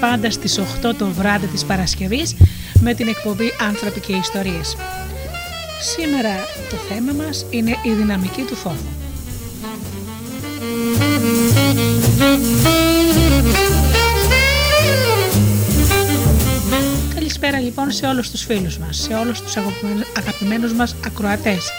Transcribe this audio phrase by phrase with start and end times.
[0.00, 2.34] Πάντα στις 8 το βράδυ της Παρασκευής
[2.80, 4.76] με την εκπομπή «Άνθρωποι και Ιστορίες».
[5.80, 6.34] Σήμερα
[6.70, 8.86] το θέμα μας είναι η δυναμική του φόβου.
[17.14, 21.70] Καλησπέρα λοιπόν σε όλους τους φίλους μας, σε όλους τους αγαπημένους- αγαπημένους μας ακροατές,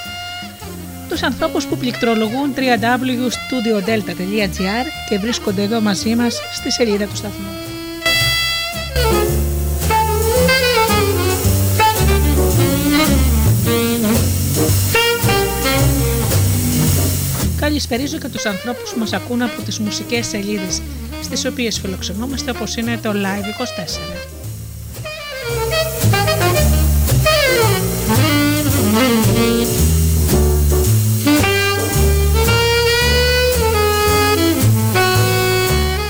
[1.09, 7.48] τους ανθρώπους που πληκτρολογούν www.studiodelta.gr και βρίσκονται εδώ μαζί μας στη σελίδα του σταθμού.
[17.89, 20.81] Καλησπερίζω και τους ανθρώπους που μας ακούν από τις μουσικές σελίδες
[21.21, 24.15] στις οποίες φιλοξενούμαστε όπως είναι το Live 24.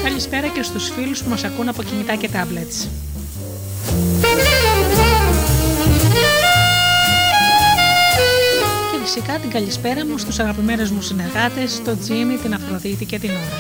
[0.03, 3.08] Καλησπέρα και στους φίλους που μας ακούν από κινητά και tablets.
[9.29, 13.59] Φυσικά την καλησπέρα μου στους αγαπημένους μου συνεργάτες, τον Τζίμι, την Αφροδίτη και την Ωρα.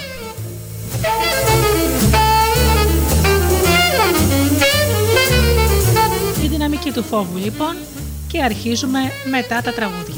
[6.43, 7.75] Η δυναμική του φόβου λοιπόν
[8.27, 8.99] και αρχίζουμε
[9.31, 10.08] μετά τα τραγούδια.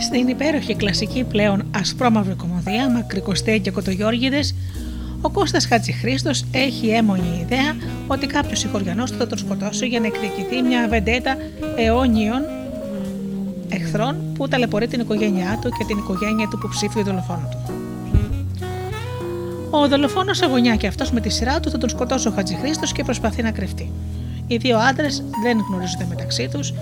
[0.00, 4.54] Στην υπέροχη κλασική πλέον ασπρόμαυρη κομμωδία Μακρικοστέ και Κοτογιώργιδες,
[5.20, 7.76] ο Κώστας Χατζηχρήστος έχει έμονη ιδέα
[8.06, 11.36] ότι κάποιος συγχωριανός θα τον σκοτώσει για να εκδικηθεί μια βεντέτα
[11.76, 12.42] αιώνιων
[13.68, 17.72] εχθρών που ταλαιπωρεί την οικογένειά του και την οικογένεια του υποψήφιου δολοφόνου του.
[19.70, 23.04] Ο δολοφόνος αγωνιά και αυτός με τη σειρά του θα τον σκοτώσει ο Χατζηχρήστος και
[23.04, 23.92] προσπαθεί να κρυφτεί.
[24.46, 26.72] Οι δύο άντρες δεν γνωρίζονται μεταξύ τους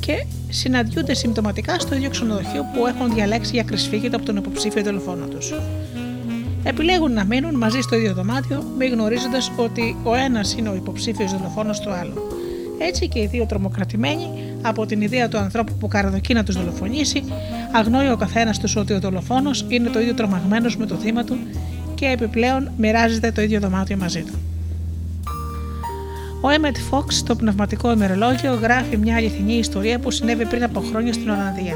[0.00, 5.26] και συναντιούνται συμπτωματικά στο ίδιο ξενοδοχείο που έχουν διαλέξει για κρυσφύγητο από τον υποψήφιο δολοφόνο
[5.26, 5.52] τους.
[6.64, 11.32] Επιλέγουν να μείνουν μαζί στο ίδιο δωμάτιο, μη γνωρίζοντας ότι ο ένας είναι ο υποψήφιος
[11.32, 12.12] δολοφόνος του άλλου.
[12.78, 14.28] Έτσι και οι δύο τρομοκρατημένοι
[14.62, 17.24] από την ιδέα του ανθρώπου που καραδοκεί να τους δολοφονήσει,
[17.72, 21.38] αγνώει ο καθένας τους ότι ο δολοφόνος είναι το ίδιο τρομαγμένος με το θύμα του
[21.94, 24.49] και επιπλέον μοιράζεται το ίδιο δωμάτιο μαζί του.
[26.42, 31.12] Ο Έμετ Φόξ στο πνευματικό ημερολόγιο γράφει μια αληθινή ιστορία που συνέβη πριν από χρόνια
[31.12, 31.74] στην Ολλανδία.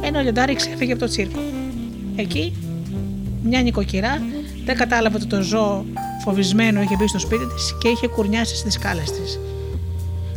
[0.00, 1.38] Ένα λιοντάρι ξέφυγε από το τσίρκο.
[2.16, 2.52] Εκεί,
[3.42, 4.22] μια νοικοκυρά
[4.64, 5.84] δεν κατάλαβε ότι το ζώο
[6.24, 9.38] φοβισμένο είχε μπει στο σπίτι της και είχε κουρνιάσει στις σκάλες της.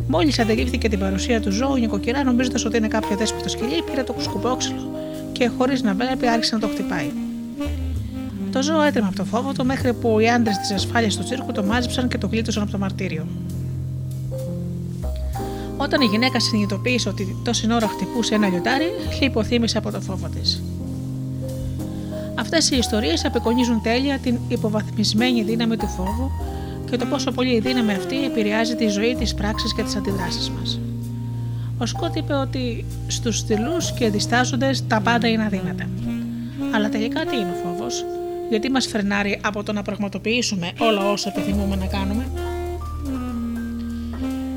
[0.07, 4.03] Μόλις αντιλήφθηκε την παρουσία του ζώου, η νοικοκυρά, νομίζοντας ότι είναι κάποιο δέσποτο σκυλί, πήρε
[4.03, 4.91] το σκουπόξυλο
[5.31, 7.11] και χωρίς να βλέπει άρχισε να το χτυπάει.
[8.51, 11.51] Το ζώο έτρεμε από το φόβο του μέχρι που οι άντρες της ασφάλειας του τσίρκου
[11.51, 13.25] το μάζεψαν και το γλίτωσαν από το μαρτύριο.
[15.77, 18.85] Όταν η γυναίκα συνειδητοποίησε ότι τόση ώρα χτυπούσε ένα λιοντάρι,
[19.19, 20.63] υποθύμησε από το φόβο της.
[22.35, 26.31] Αυτές οι ιστορίες απεικονίζουν τέλεια την υποβαθμισμένη δύναμη του φόβου
[26.89, 30.49] και το πόσο πολύ η δύναμη αυτή επηρεάζει τη ζωή, τις πράξεις και τις αντιδράσεις
[30.49, 30.79] μας.
[31.77, 35.89] Ο Σκότ είπε ότι στους στυλού και διστάζοντες τα πάντα είναι αδύνατα.
[36.75, 38.05] Αλλά τελικά τι είναι ο φόβος,
[38.49, 42.25] γιατί μας φρενάρει από το να πραγματοποιήσουμε όλα όσα επιθυμούμε να κάνουμε.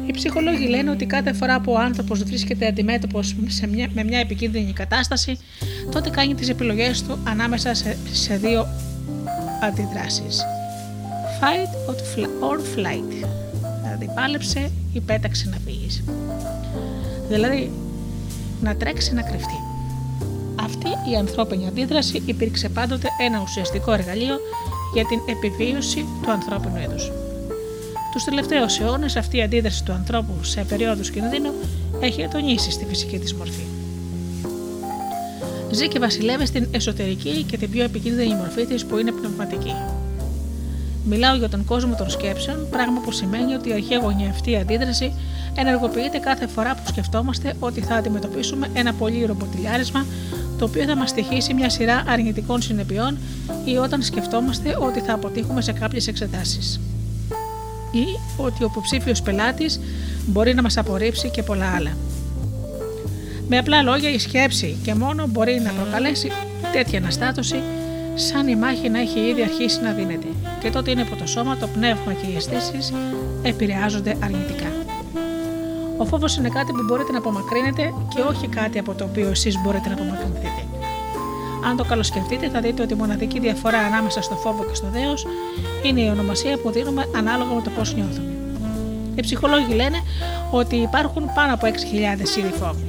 [0.06, 4.18] Οι ψυχολόγοι λένε ότι κάθε φορά που ο άνθρωπος βρίσκεται αντιμέτωπος σε μια, με μια
[4.18, 5.38] επικίνδυνη κατάσταση,
[5.90, 8.66] τότε κάνει τις επιλογές του ανάμεσα σε, σε δύο
[9.62, 10.42] αντιδράσεις.
[11.40, 11.94] Fight
[12.48, 13.26] or flight.
[13.82, 16.04] Δηλαδή πάλεψε ή πέταξε να φύγεις.
[17.28, 17.70] Δηλαδή
[18.60, 19.71] να τρέξει να κρυφτεί.
[20.74, 24.36] Αυτή η ανθρώπινη αντίδραση υπήρξε πάντοτε ένα ουσιαστικό εργαλείο
[24.94, 27.10] για την επιβίωση του ανθρώπινου είδους.
[28.12, 31.52] Τους τελευταίους αιώνες, αυτή η αντίδραση του ανθρώπου σε περίοδου κινδύνου
[32.00, 33.62] έχει ατονίσει στη φυσική της μορφή.
[35.70, 39.74] ζει και βασιλεύει στην εσωτερική και την πιο επικίνδυνη μορφή της που είναι πνευματική.
[41.04, 44.00] Μιλάω για τον κόσμο των σκέψεων, πράγμα που σημαίνει ότι η αρχαία
[44.30, 45.12] αυτή αντίδραση
[45.54, 50.06] ενεργοποιείται κάθε φορά που σκεφτόμαστε ότι θα αντιμετωπίσουμε ένα πολύ ρομποτιλιάρισμα
[50.62, 53.18] το οποίο θα μας στοιχήσει μια σειρά αρνητικών συνεπειών
[53.64, 56.80] ή όταν σκεφτόμαστε ότι θα αποτύχουμε σε κάποιες εξετάσεις.
[57.92, 58.04] Ή
[58.36, 59.80] ότι ο υποψήφιος πελάτης
[60.26, 61.96] μπορεί να μας απορρίψει και πολλά άλλα.
[63.48, 66.28] Με απλά λόγια, η σκέψη και μόνο μπορεί να προκαλέσει
[66.72, 67.62] τέτοια αναστάτωση,
[68.14, 70.26] σαν η μάχη να έχει ήδη αρχίσει να δίνεται.
[70.60, 72.92] Και τότε είναι που το σώμα, το πνεύμα και οι αισθήσεις
[73.42, 74.72] επηρεάζονται αρνητικά.
[75.98, 77.82] Ο φόβος είναι κάτι που μπορείτε να απομακρύνετε
[78.14, 80.41] και όχι κάτι από το οποίο εσείς μπορείτε να απομακρυνθείτε.
[81.64, 85.26] Αν το καλοσκεφτείτε, θα δείτε ότι η μοναδική διαφορά ανάμεσα στο φόβο και στο δέος
[85.82, 88.32] είναι η ονομασία που δίνουμε ανάλογα με το πώς νιώθουμε.
[89.14, 89.98] Οι ψυχολόγοι λένε
[90.50, 92.84] ότι υπάρχουν πάνω από 6.000 είδη φόβου.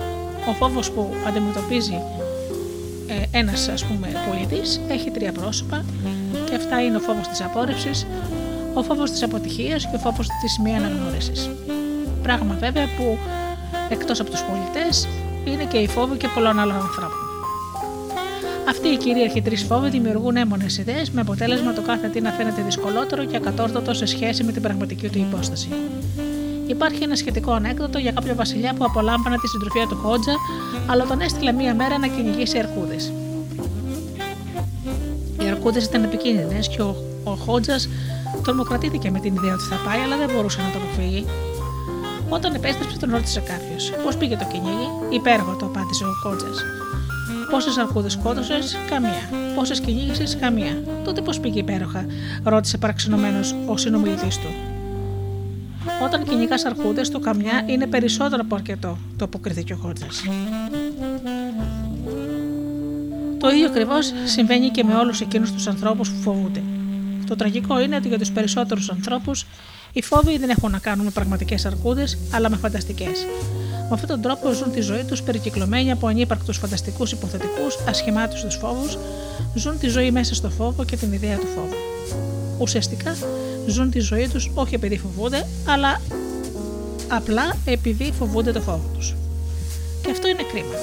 [0.50, 2.02] Ο φόβος που αντιμετωπίζει
[3.08, 5.86] ε, ένας ας πούμε πολιτής έχει τρία πρόσωπα
[6.50, 8.08] και αυτά είναι ο φόβος της απόρριψης,
[8.74, 11.50] ο φόβος της αποτυχίας και ο φόβος της μη αναγνώρισης.
[12.24, 13.18] Πράγμα βέβαια που
[13.90, 15.08] εκτός από τους πολιτές
[15.46, 17.23] είναι και οι φόβοι και πολλών άλλων ανθρώπων.
[18.74, 22.62] Αυτοί οι κυρίαρχοι τρεις φόβοι δημιουργούν έμονες ιδέες με αποτέλεσμα το κάθε τι να φαίνεται
[22.62, 25.68] δυσκολότερο και ακατόρθωτο σε σχέση με την πραγματική του υπόσταση.
[26.68, 30.34] Υπάρχει ένα σχετικό ανέκδοτο για κάποιο βασιλιά που απολάμβανε τη συντροφιά του Χότζα,
[30.88, 32.96] αλλά τον έστειλε μία μέρα να κυνηγήσει αρκούδε.
[35.44, 37.90] Οι αρκούδε ήταν επικίνδυνες και ο, ο Χότζας
[38.44, 41.26] τρομοκρατήθηκε με την ιδέα ότι θα πάει, αλλά δεν μπορούσε να το αποφύγει.
[42.30, 46.83] Όταν επέστρεψε, τον ρώτησε κάποιος: Πώς πήγε το κυνήγι, Υπέργο, το απάντησε ο Χότζας.
[47.54, 49.30] Πόσες αρκούδε σκότωσες, Καμία.
[49.56, 50.84] Πόσες κυνήγησες, Καμία.
[51.04, 52.06] Τότε πώς πήγε υπέροχα,
[52.44, 54.48] ρώτησε παραξενωμένος ο συνομιλητής του.
[56.04, 60.06] Όταν κυνηγά αρκούδε, το καμιά είναι περισσότερο από αρκετό, το αποκρίθηκε ο Χότζα.
[63.40, 66.64] Το ίδιο ακριβώς συμβαίνει και με όλους εκείνους τους ανθρώπους που φοβούνται.
[67.28, 69.46] Το τραγικό είναι ότι για τους περισσότερους ανθρώπους
[69.94, 73.26] οι φόβοι δεν έχουν να κάνουν με πραγματικές αρκούδε, αλλά με φανταστικές.
[73.94, 78.56] Με αυτόν τον τρόπο ζουν τη ζωή τους περικυκλωμένοι από ανύπαρκτους φανταστικούς υποθετικούς, ασχημάτους τους
[78.56, 78.98] φόβους,
[79.56, 81.76] ζουν τη ζωή μέσα στο φόβο και την ιδέα του φόβου.
[82.58, 83.16] Ουσιαστικά
[83.68, 86.02] ζουν τη ζωή τους όχι επειδή φοβούνται, αλλά
[87.08, 89.16] απλά επειδή φοβούνται το φόβο τους.
[90.02, 90.76] Και αυτό είναι κρίμα.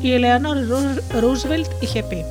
[0.00, 0.56] Η Ελεανόρ
[1.20, 2.24] Ρούσβελτ είχε πει: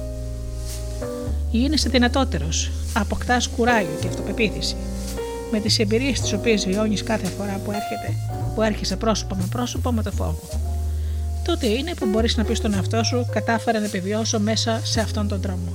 [1.52, 4.76] Γίνεσαι δυνατότερος, αποκτάς κουράγιο και αυτοπεποίθηση.
[5.52, 8.14] Με τις εμπειρίες τις οποίες βιώνεις κάθε φορά που, έρχεται,
[8.56, 10.40] που έρχεσαι πρόσωπο με πρόσωπο με το φόβο.
[11.46, 15.28] Τότε είναι που μπορείς να πεις στον εαυτό σου: Κατάφερα να επιβιώσω μέσα σε αυτόν
[15.28, 15.74] τον δρόμο.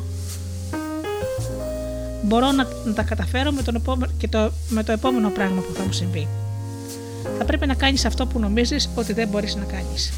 [2.23, 5.75] Μπορώ να, να τα καταφέρω με, τον επόμενο, και το, με το επόμενο πράγμα που
[5.75, 6.29] θα μου συμβεί.
[7.39, 10.13] Θα πρέπει να κάνεις αυτό που νομίζεις ότι δεν μπορείς να κάνεις.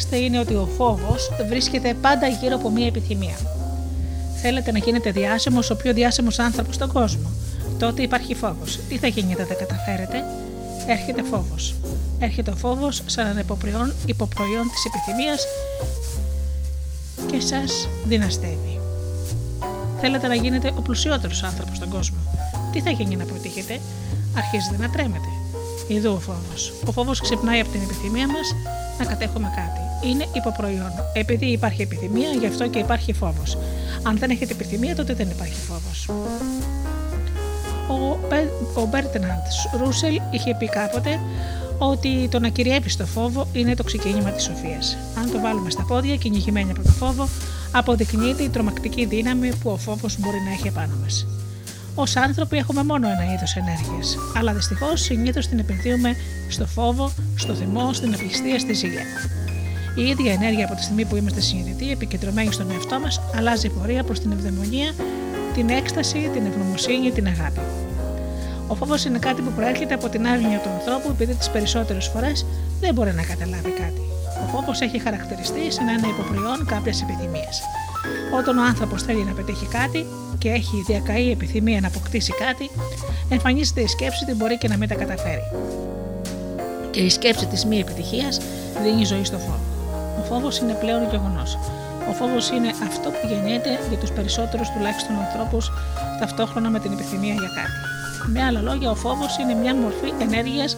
[0.00, 3.36] Θυμάστε είναι ότι ο φόβος βρίσκεται πάντα γύρω από μία επιθυμία.
[4.42, 7.30] Θέλετε να γίνετε διάσημος, ο πιο διάσημος άνθρωπος στον κόσμο.
[7.78, 8.78] Τότε υπάρχει φόβος.
[8.88, 10.24] Τι θα γίνει όταν δεν καταφέρετε,
[10.86, 11.74] έρχεται φόβος.
[12.18, 15.46] Έρχεται ο φόβος σαν ένα υποπροϊόν, υποπροϊόν της επιθυμίας
[17.30, 18.80] και σας δυναστεύει.
[20.00, 22.18] Θέλετε να γίνετε ο πλουσιότερος άνθρωπος στον κόσμο.
[22.72, 23.80] Τι θα γίνει να προτύχετε,
[24.36, 25.28] αρχίζετε να τρέμετε.
[25.88, 26.72] Ιδού ο φόβος.
[26.86, 28.54] Ο φόβος ξυπνάει από την επιθυμία μας
[28.98, 29.89] να κατέχουμε κάτι.
[30.02, 30.92] Είναι υποπροϊόν.
[31.12, 33.58] Επειδή υπάρχει επιθυμία, γι' αυτό και υπάρχει φόβος.
[34.02, 36.08] Αν δεν έχετε επιθυμία, τότε δεν υπάρχει φόβος.
[37.88, 38.18] Ο,
[38.80, 39.44] ο Μπέρτεναντ
[39.78, 41.18] Ρούσελ είχε πει κάποτε
[41.78, 44.96] ότι το να κυριεύει στο φόβο είναι το ξεκίνημα της σοφίας.
[45.18, 47.28] Αν το βάλουμε στα πόδια, κυνηγημένοι από το φόβο,
[47.72, 51.26] αποδεικνύεται η τρομακτική δύναμη που ο φόβος μπορεί να έχει επάνω μας.
[51.94, 56.16] Ω άνθρωποι έχουμε μόνο ένα είδος ενέργειας, αλλά δυστυχώς συνήθως την επενδύουμε
[56.48, 59.04] στο φόβο, στο θυμό, στην απληστία, στη ζήλια.
[59.94, 64.02] Η ίδια ενέργεια από τη στιγμή που είμαστε συνειδητοί, επικεντρωμένοι στον εαυτό μας, αλλάζει πορεία
[64.04, 64.92] προς την ευδαιμονία,
[65.54, 67.60] την έκσταση, την ευγνωμοσύνη, την αγάπη.
[68.66, 72.46] Ο φόβος είναι κάτι που προέρχεται από την άγνοια του ανθρώπου, επειδή τις περισσότερες φορές
[72.80, 74.00] δεν μπορεί να καταλάβει κάτι.
[74.44, 77.60] Ο φόβος έχει χαρακτηριστεί σαν ένα υποπροϊόν κάποιας επιθυμίας.
[78.38, 80.06] Όταν ο άνθρωπος θέλει να πετύχει κάτι
[80.38, 82.70] και έχει διακαή επιθυμία να αποκτήσει κάτι,
[83.28, 85.42] εμφανίζεται η σκέψη ότι μπορεί και να μην τα καταφέρει.
[86.90, 88.40] Και η σκέψη της μη επιτυχίας
[88.82, 89.69] δίνει ζωή στο φόβο.
[90.30, 91.58] Ο φόβος είναι πλέον γεγονός.
[92.10, 95.70] Ο φόβος είναι αυτό που γεννιέται για τους περισσότερους τουλάχιστον ανθρώπους
[96.20, 97.76] ταυτόχρονα με την επιθυμία για κάτι.
[98.32, 100.76] Με άλλα λόγια, ο φόβος είναι μια μορφή ενέργειας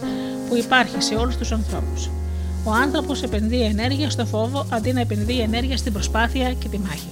[0.49, 2.09] που υπάρχει σε όλους τους ανθρώπους.
[2.63, 7.09] Ο άνθρωπος επενδύει ενέργεια στο φόβο αντί να επενδύει ενέργεια στην προσπάθεια και τη μάχη.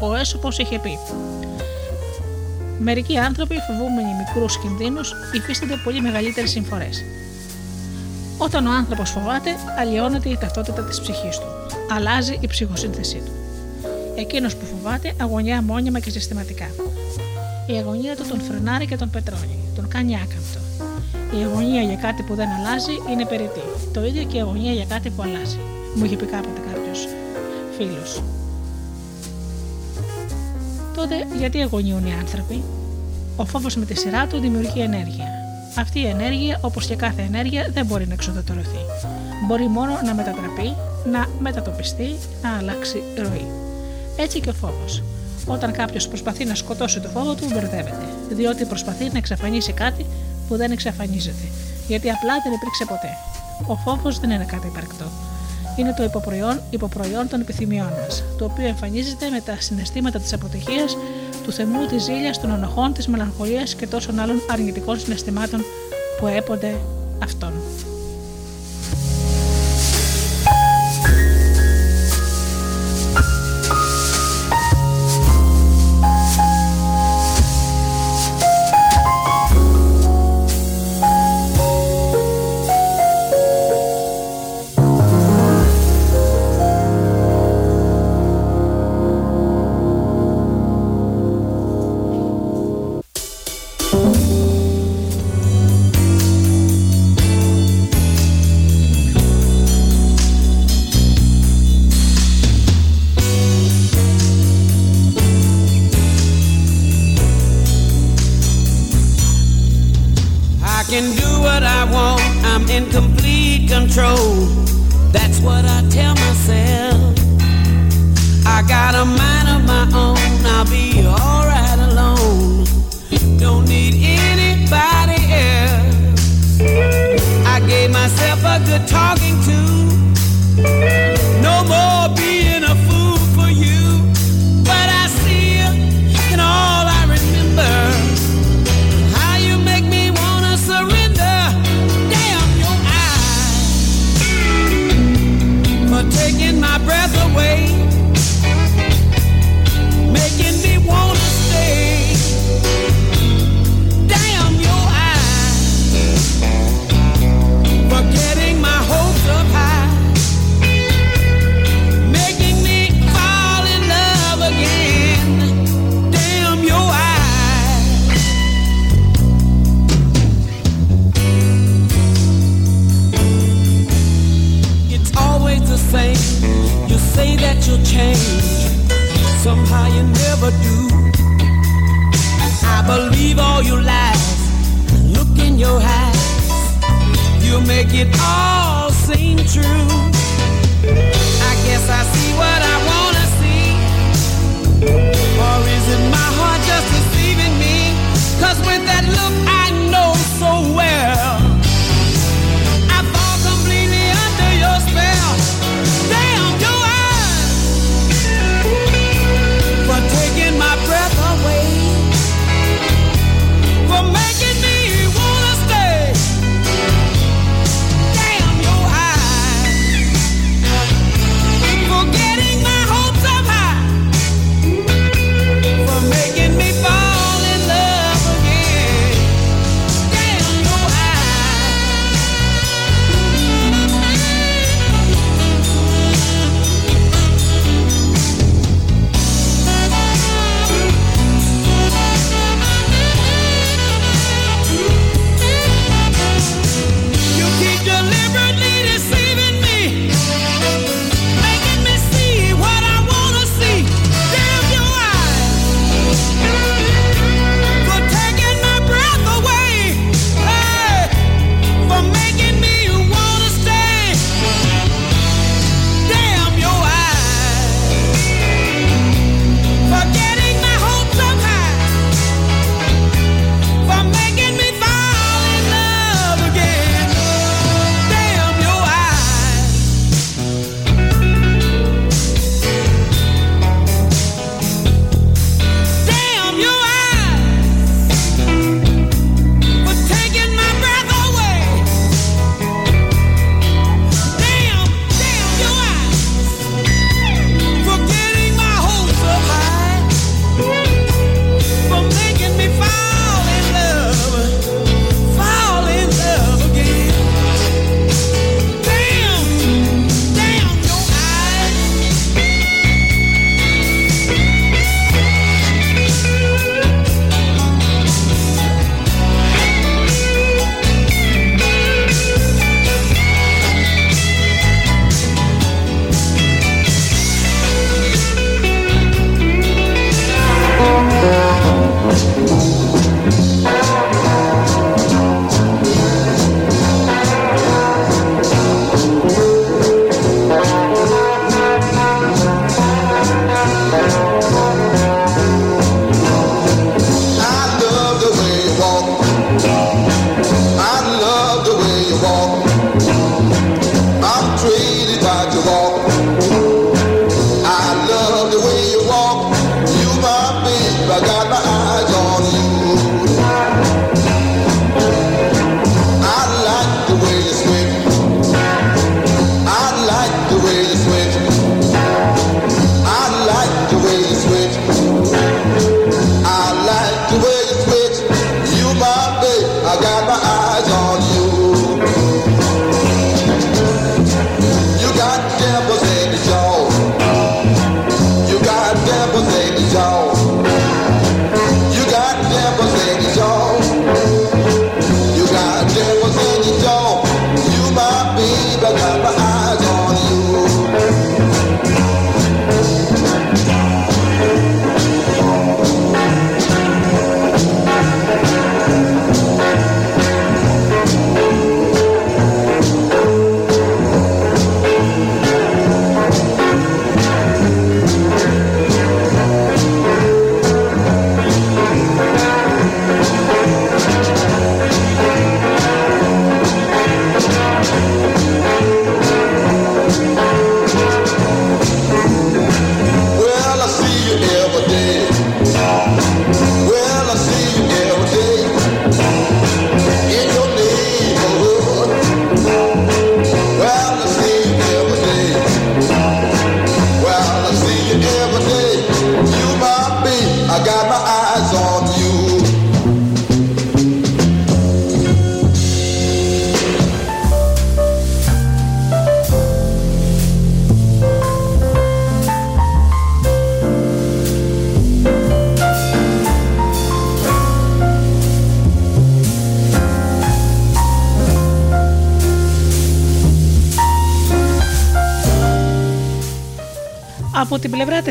[0.00, 0.98] Ο, ο Έσωπος είχε πει:
[2.78, 7.04] Μερικοί άνθρωποι, φοβούμενοι μικρούς κινδύνους, υφίστανται πολύ μεγαλύτερες συμφορές.
[8.44, 11.46] Όταν ο άνθρωπος φοβάται, αλλοιώνεται η ταυτότητα της ψυχής του.
[11.96, 13.32] Αλλάζει η ψυχοσύνθεσή του.
[14.14, 16.66] Εκείνος που φοβάται αγωνιά μόνιμα και συστηματικά.
[17.66, 20.60] Η αγωνία του τον φρενάρει και τον πετρώνει, τον κάνει άκαμπτο.
[21.38, 23.62] Η αγωνία για κάτι που δεν αλλάζει είναι περιττή.
[23.92, 25.58] Το ίδιο και η αγωνία για κάτι που αλλάζει.
[25.94, 27.08] Μου είχε πει κάποτε κάποιος
[27.76, 28.22] φίλος.
[30.96, 32.62] Τότε γιατί αγωνιούν οι άνθρωποι;
[33.36, 35.41] Ο φόβος με τη σειρά του δημιουργεί ενέργεια.
[35.78, 38.78] Αυτή η ενέργεια, όπως και κάθε ενέργεια, δεν μπορεί να εξοδετερωθεί.
[39.46, 40.74] Μπορεί μόνο να μετατραπεί,
[41.10, 43.46] να μετατοπιστεί, να αλλάξει ροή.
[44.16, 45.02] Έτσι και ο φόβος.
[45.46, 50.06] Όταν κάποιος προσπαθεί να σκοτώσει το φόβο του, μπερδεύεται, διότι προσπαθεί να εξαφανίσει κάτι
[50.48, 51.46] που δεν εξαφανίζεται,
[51.88, 53.10] γιατί απλά δεν υπήρξε ποτέ.
[53.66, 55.04] Ο φόβος δεν είναι κάτι υπαρκτό.
[55.76, 60.96] Είναι το υποπροϊόν, υποπροϊόν των επιθυμιών μας, το οποίο εμφανίζεται με τα συναισθήματα της αποτυχίας,
[61.42, 65.64] του θεμού, της ζήλιας, των ανοχών, της μελαγχολίας και τόσων άλλων αρνητικών συναισθημάτων
[66.18, 66.74] που έπονται
[67.22, 67.52] αυτόν.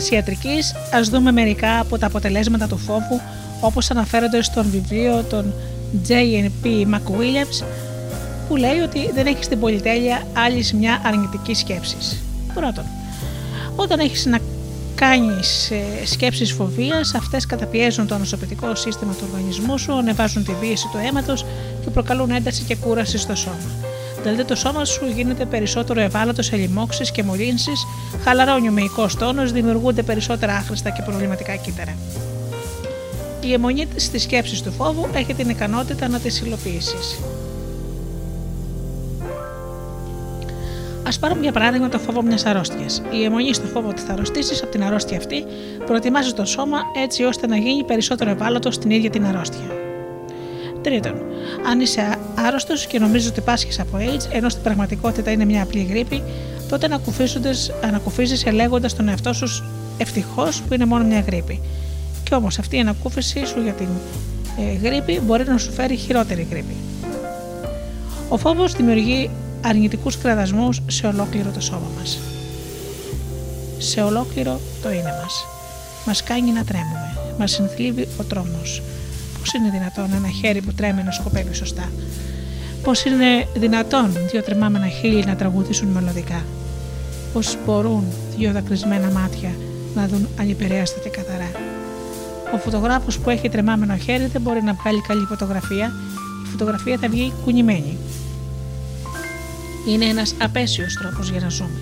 [0.02, 3.22] Της ιατρικής ας δούμε μερικά από τα αποτελέσματα του φόβου
[3.62, 5.54] όπως αναφέρονται στον βιβλίο των
[6.08, 6.66] J.N.P.
[6.66, 7.66] McWilliams
[8.48, 12.24] που λέει ότι δεν έχεις στην πολυτέλεια άλλης μια αρνητικής σκέψης.
[12.54, 12.84] Πρώτον,
[13.76, 14.40] όταν έχεις να
[14.96, 20.88] κάνεις ε, σκέψεις φοβίας, αυτές καταπιέζουν το νοσοποιητικό σύστημα του οργανισμού σου, ανεβάζουν τη βίαση
[20.92, 21.46] του αίματος
[21.84, 23.72] και προκαλούν ένταση και κούραση στο σώμα.
[24.22, 27.86] Δηλαδή το σώμα σου γίνεται περισσότερο ευάλωτο σε λοιμώξεις και μολύνσεις,
[28.24, 31.96] χαλαρώνει ο μυϊκό τόνος, δημιουργούνται περισσότερα άχρηστα και προβληματικά κύτταρα.
[33.42, 37.20] Η αιμονή στις σκέψεις του φόβου έχει την ικανότητα να τις υλοποιήσεις.
[41.04, 43.02] Α πάρουμε για παράδειγμα το φόβο μιας αρρώστιας.
[43.12, 45.44] Η αιμονή στο φόβο ότι θα αρρωστήσει από την αρρώστια αυτή
[45.86, 49.66] προετοιμάζει το σώμα έτσι ώστε να γίνει περισσότερο ευάλωτο στην ίδια την αρρώστια.
[50.82, 51.14] Τρίτον,
[51.70, 55.84] αν είσαι άρρωστος και νομίζεις ότι πάσχεις από AIDS, ενώ στην πραγματικότητα είναι μια απλή
[55.90, 56.24] γρήπη,
[56.72, 56.88] τότε
[57.84, 59.64] ανακουφίζει λέγοντας τον εαυτό σου
[59.98, 61.62] ευτυχώς που είναι μόνο μια γρήπη.
[62.24, 63.88] Και όμως αυτή η ανακούφιση σου για την
[64.60, 66.76] ε, γρήπη μπορεί να σου φέρει χειρότερη γρήπη.
[68.30, 69.30] Ο φόβος δημιουργεί
[69.66, 72.20] αρνητικούς κραδασμούς σε ολόκληρο το σώμα μας.
[73.78, 75.46] Σε ολόκληρο το είναι μας.
[76.06, 77.16] Μας κάνει να τρέμουμε.
[77.38, 78.82] Μας συνθλίβει ο τρόμος
[79.40, 81.92] Πώς είναι δυνατόν ένα χέρι που τρέμει να σκοπεύει σωστά;
[82.84, 86.44] Πώς είναι δυνατόν δύο τρεμάμενα χείλη να τραγουδήσουν μελωδικά;
[87.34, 88.04] Πώ μπορούν
[88.38, 89.50] δύο δακρυσμένα μάτια
[89.96, 91.52] να δουν ανυπηρέαστα και καθαρά.
[92.54, 95.92] Ο φωτογράφος που έχει τρεμάμενο χέρι δεν μπορεί να βγάλει καλή φωτογραφία.
[96.46, 97.98] Η φωτογραφία θα βγει κουνημένη.
[99.88, 101.80] Είναι ένας απέσιος τρόπος για να ζούμε.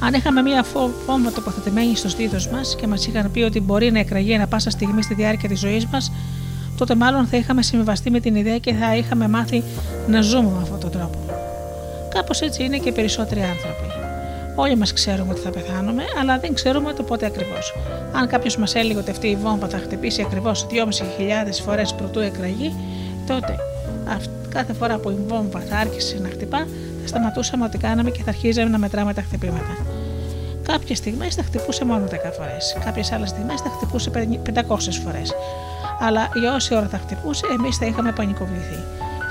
[0.00, 0.64] Αν είχαμε μία
[1.06, 4.70] φόμμα τοποθετημένη στο στήθος μας και μας είχαν πει ότι μπορεί να εκραγεί ανα πάσα
[4.70, 6.12] στιγμή στη διάρκεια της ζωής μας,
[6.76, 9.62] τότε μάλλον θα είχαμε συμβιβαστεί με την ιδέα και θα είχαμε μάθει
[10.08, 11.18] να ζούμε με αυτόν τον τρόπο.
[12.14, 13.99] Κάπως έτσι είναι και οι περισσότεροι άνθρωποι.
[14.54, 17.74] Όλοι μας ξέρουμε ότι θα πεθάνουμε, αλλά δεν ξέρουμε το πότε ακριβώς.
[18.12, 22.74] Αν κάποιος μας έλεγε ότι αυτή η βόμβα θα χτυπήσει ακριβώς 2.500 φορές πρωτού εκραγεί,
[23.26, 23.56] τότε
[24.48, 26.58] κάθε φορά που η βόμβα θα άρχισε να χτυπά,
[27.00, 29.76] θα σταματούσαμε ό,τι κάναμε και θα αρχίζαμε να μετράμε τα χτυπήματα.
[30.62, 35.32] Κάποιες στιγμές θα χτυπούσε μόνο 10 φορές, κάποιες άλλες στιγμές θα χτυπούσε 500 φορές
[36.00, 38.78] αλλά για όση ώρα θα χτυπούσε, εμείς θα είχαμε πανικοβληθεί.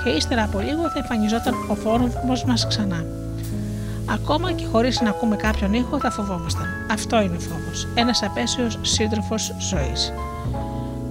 [0.04, 2.08] Και ύστερα από λίγο θα εμφανιζόταν ο φόβο
[2.46, 3.04] μας ξανά.
[4.12, 6.66] Ακόμα και χωρίς να ακούμε κάποιον ήχο, θα φοβόμασταν.
[6.90, 7.88] Αυτό είναι ο φόβος.
[7.94, 10.12] Ένας απέσιος σύντροφος ζωής.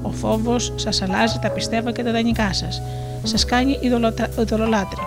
[0.02, 2.82] Ο φόβος σας αλλάζει τα πιστεύω και τα δανεικά σας.
[3.24, 3.80] Σας κάνει
[4.38, 5.02] ειδωλολάτρη.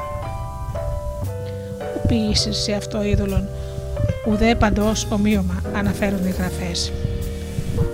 [1.93, 3.49] Πού ποιήσει σε αυτό είδωλον,
[4.29, 6.93] ουδέ παντός ομοίωμα, αναφέρουν οι γραφές.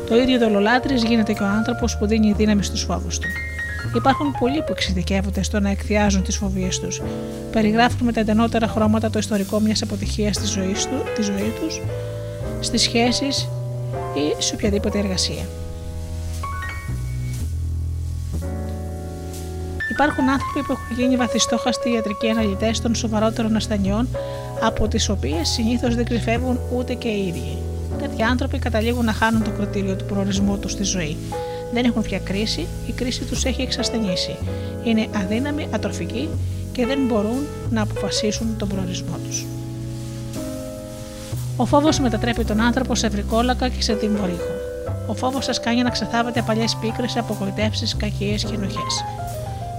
[0.09, 3.29] Το ίδιο δολολάτρη γίνεται και ο άνθρωπος που δίνει δύναμη στους φόβους του.
[3.99, 7.03] Υπάρχουν πολλοί που εξειδικεύονται στο να εκθιάζουν τις φοβίες τους.
[7.51, 11.81] Περιγράφουν με τα εντενότερα χρώματα το ιστορικό μιας αποτυχίας στη ζωής, του, της ζωή τους,
[12.61, 13.49] στις σχέσεις
[14.15, 15.45] ή σε οποιαδήποτε εργασία.
[19.91, 24.09] Υπάρχουν άνθρωποι που έχουν γίνει βαθιστόχαστοι ιατρικοί αναλυτές των σοβαρότερων ασθενειών,
[24.63, 27.59] από τις οποίες συνήθως δεν κρυφεύουν ούτε και οι ίδιοι.
[27.99, 31.17] Τέτοιοι άνθρωποι καταλήγουν να χάνουν το κριτήριο του προορισμού τους στη ζωή.
[31.73, 34.37] Δεν έχουν πια κρίση, η κρίση τους έχει εξασθενήσει.
[34.85, 36.29] Είναι αδύναμοι, ατροφικοί
[36.73, 39.47] και δεν μπορούν να αποφασίσουν τον προορισμό τους.
[41.57, 44.53] Ο φόβος μετατρέπει τον άνθρωπο σε βρικόλακα και σε τιμωρήχο.
[45.07, 49.05] Ο φόβος σας κάνει να ξεθάβετε παλιές πίκρες, απογοητεύσεις, κακίες και ενοχές.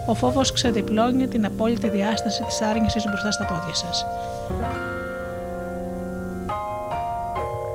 [0.06, 4.06] Ο φόβος ξεδιπλώνει την απόλυτη διάσταση της άρνησης μπροστά στα πόδια σας.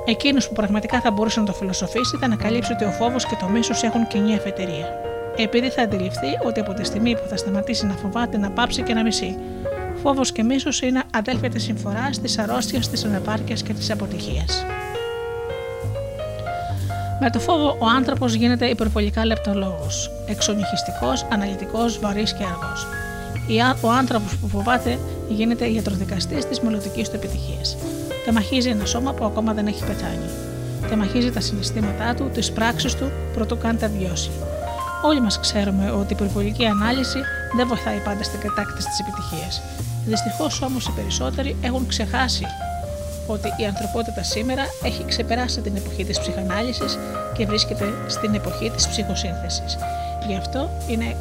[0.07, 3.47] Εκείνος που πραγματικά θα μπορούσε να το φιλοσοφήσει θα ανακαλύψει ότι ο φόβος και το
[3.47, 4.87] μίσος έχουν κοινή αφετηρία.
[5.35, 8.93] Επειδή θα αντιληφθεί ότι από τη στιγμή που θα σταματήσει να φοβάται, να πάψει και
[8.93, 9.37] να μισεί.
[10.01, 14.65] Φόβος και μίσος είναι αδέλφια της συμφοράς, της αρρώστιας, της ανεπάρκειας και της αποτυχίας.
[17.19, 22.87] Με το φόβο ο άνθρωπος γίνεται υπερβολικά λεπτολόγος, εξονυχιστικός, αναλυτικός, βαρύς και αργός.
[23.81, 27.77] Ο άνθρωπος που φοβάται γίνεται ιατροδικαστή της μελλοντικής του επιτυχίας.
[28.25, 30.29] Τεμαχίζει ένα σώμα που ακόμα δεν έχει πεθάνει.
[30.89, 34.31] Τεμαχίζει τα συναισθήματά του, τις πράξεις του, προτού καν τα βιώσει.
[35.03, 37.19] Όλοι μας ξέρουμε ότι η υπερβολική ανάλυση
[37.55, 39.61] δεν βοηθάει πάντα στην κατάκτηση της επιτυχίας.
[40.05, 42.45] Δυστυχώς όμως οι περισσότεροι έχουν ξεχάσει
[43.27, 46.97] ότι η ανθρωπότητα σήμερα έχει ξεπεράσει την εποχή της ψυχανάλυσης
[47.37, 49.77] και βρίσκεται στην εποχή της ψυχοσύνθεσης.
[50.27, 51.15] Γι' αυτό είναι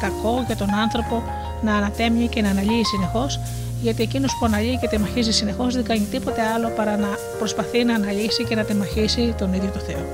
[0.00, 1.22] κακό για τον άνθρωπο
[1.62, 3.40] να ανατέμει και να αναλύει συνεχώς
[3.82, 7.94] γιατί εκείνος που αναλύει και τεμαχίζει συνεχώς δεν κάνει τίποτε άλλο παρά να προσπαθεί να
[7.94, 10.04] αναλύσει και να τεμαχίσει τον ίδιο το Θεό.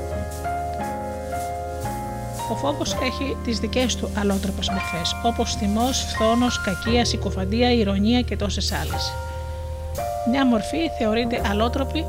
[2.50, 8.36] Ο φόβος έχει τις δικές του αλότροπες μορφές, όπως θυμός, φθόνος, κακίας, συκοφαντία, ηρωνία και
[8.36, 9.12] τόσες άλλες.
[10.30, 12.04] Μια μορφή θεωρείται αλότροπη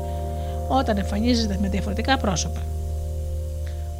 [0.68, 2.60] όταν εμφανίζεται με διαφορετικά πρόσωπα.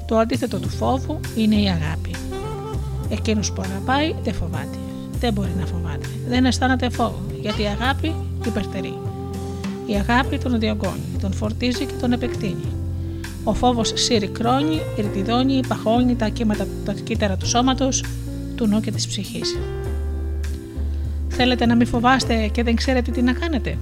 [0.07, 2.15] Το αντίθετο του φόβου είναι η αγάπη.
[3.11, 4.90] Εκείνος που αγαπάει δεν φοβάται.
[5.21, 6.07] Δεν μπορεί να φοβάται.
[6.29, 8.15] Δεν αισθάνεται φόβο, γιατί η αγάπη
[8.47, 8.99] υπερτερεί.
[9.87, 12.73] Η αγάπη τον διωγγώνει, τον φορτίζει και τον επεκτείνει.
[13.45, 18.05] Ο φόβος συρρικρώνει, ρητιδώνει, παχώνει τα κύματα, τα κύτταρα του σώματος,
[18.55, 19.59] του νου και της ψυχής.
[21.29, 23.79] Θέλετε να μην φοβάστε και δεν ξέρετε τι να κάνετε;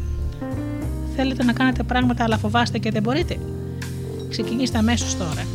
[1.16, 3.37] Θέλετε να κάνετε πράγματα αλλά φοβάστε και δεν μπορείτε;
[4.29, 5.46] Ξεκινήστε αμέσως τώρα.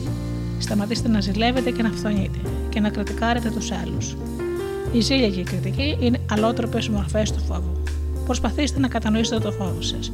[0.60, 4.16] Σταματήστε να ζηλεύετε και να φθονείτε και να κρατικάρετε τους άλλους.
[4.94, 7.84] Η ζήλια και η κριτική είναι αλότροπες μορφές του φόβου.
[8.26, 10.12] Προσπαθήστε να κατανοήσετε το φόβο σας.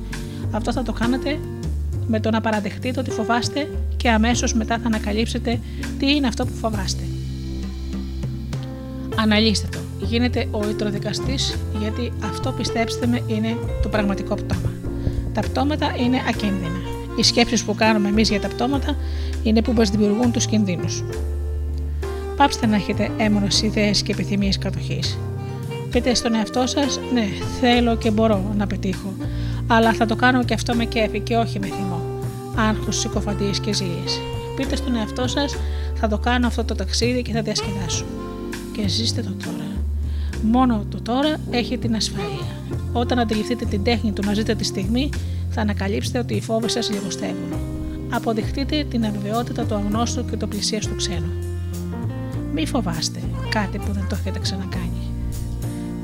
[0.51, 1.39] Αυτό θα το κάνετε
[2.07, 5.59] με το να παραδεχτείτε ότι φοβάστε και αμέσως μετά θα ανακαλύψετε
[5.99, 7.03] τι είναι αυτό που φοβάστε.
[9.15, 10.05] Αναλύστε το.
[10.05, 14.71] Γίνετε ο ιτροδικαστής γιατί αυτό πιστέψτε με είναι το πραγματικό πτώμα.
[15.33, 16.79] Τα πτώματα είναι ακίνδυνα.
[17.17, 18.95] Οι σκέψεις που κάνουμε εμείς για τα πτώματα
[19.43, 21.03] είναι που μας δημιουργούν τους κινδύνους.
[22.39, 25.17] Πάψτε να έχετε έμονε ιδέες και επιθυμίες κατοχής.
[25.91, 27.27] Πείτε στον εαυτό σας: Ναι,
[27.59, 29.13] θέλω και μπορώ να πετύχω,
[29.67, 32.01] αλλά θα το κάνω και αυτό με κέφι και όχι με θυμό.
[32.55, 34.03] Άγχος, συκοφαντίες και ζήλιε.
[34.55, 35.55] Πείτε στον εαυτό σας:
[35.95, 38.05] Θα το κάνω αυτό το ταξίδι και θα διασκεδάσω.
[38.71, 39.67] Και ζήστε το τώρα.
[40.41, 42.55] Μόνο το τώρα έχει την ασφαλεία.
[42.93, 45.09] Όταν αντιληφθείτε την τέχνη του να ζείτε τη στιγμή,
[45.49, 47.53] θα ανακαλύψετε ότι οι φόβοι σας λιγοστεύουν.
[48.09, 51.31] Αποδειχτείτε την αβεβαιότητα του αγνώστου και το πλησία του ξένου.
[52.59, 53.19] Μη φοβάστε
[53.49, 55.11] κάτι που δεν το έχετε ξανακάνει.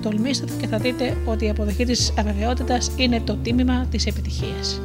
[0.02, 4.82] Τολμήστε το και θα δείτε ότι η αποδοχή της αβεβαιότητας είναι το τίμημα της επιτυχίας.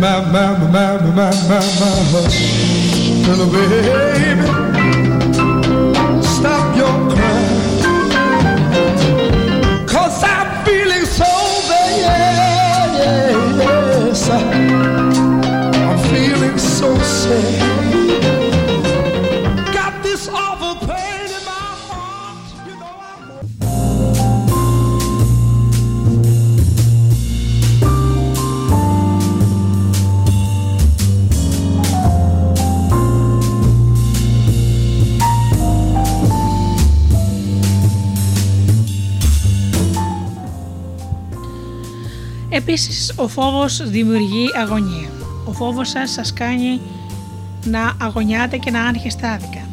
[0.00, 4.97] my, my, my, my, my, my, hush, little baby.
[42.78, 45.08] Επίσης, ο φόβος δημιουργεί αγωνία.
[45.44, 46.80] Ο φόβος σας σας κάνει
[47.64, 49.68] να αγωνιάτε και να άγχεστε άδικα.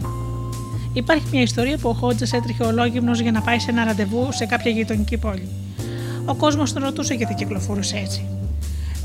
[0.94, 4.46] Υπάρχει μια ιστορία που ο Χότζα έτρεχε ολόγυμνος για να πάει σε ένα ραντεβού σε
[4.46, 5.48] κάποια γειτονική πόλη.
[6.26, 8.26] Ο κόσμος τον ρωτούσε γιατί κυκλοφορούσε έτσι.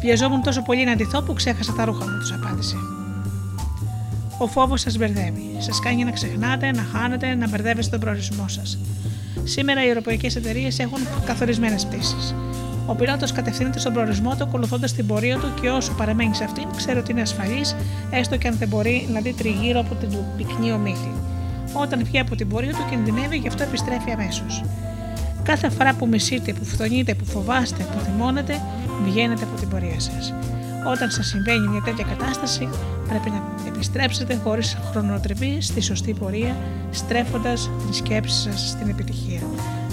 [0.01, 2.77] Βιαζόμουν τόσο πολύ να ντυθώ που ξέχασα τα ρούχα μου, τους απάντησε.
[4.39, 5.57] Ο φόβος σας μπερδεύει.
[5.59, 8.79] Σας κάνει να ξεχνάτε, να χάνετε, να μπερδεύεστε τον προορισμό σας.
[9.45, 12.35] Σήμερα οι ευρωπαϊκές εταιρείες έχουν καθορισμένες πτήσεις.
[12.91, 16.68] Ο πιλότος κατευθύνεται στον προορισμό του ακολουθώντας την πορεία του και όσο παραμένει σε αυτήν,
[16.76, 17.76] ξέρει ότι είναι ασφαλής,
[18.11, 21.12] έστω και αν δεν μπορεί να δει τριγύρω από την πυκνή ομίχλη.
[21.72, 24.64] Όταν βγει από την πορεία του, κινδυνεύει, γι' αυτό επιστρέφει αμέσως.
[25.43, 28.61] Κάθε φορά που μισείτε, που φθονείτε, που φοβάστε, που θυμώνετε,
[29.05, 30.34] βγαίνετε από την πορεία σας.
[30.86, 32.68] Όταν σας συμβαίνει μια τέτοια κατάσταση,
[33.09, 36.57] πρέπει να επιστρέψετε χωρίς χρονοτρεπή στη σωστή πορεία,
[36.91, 39.41] στρέφοντας τη σκέψη σας στην επιτυχία.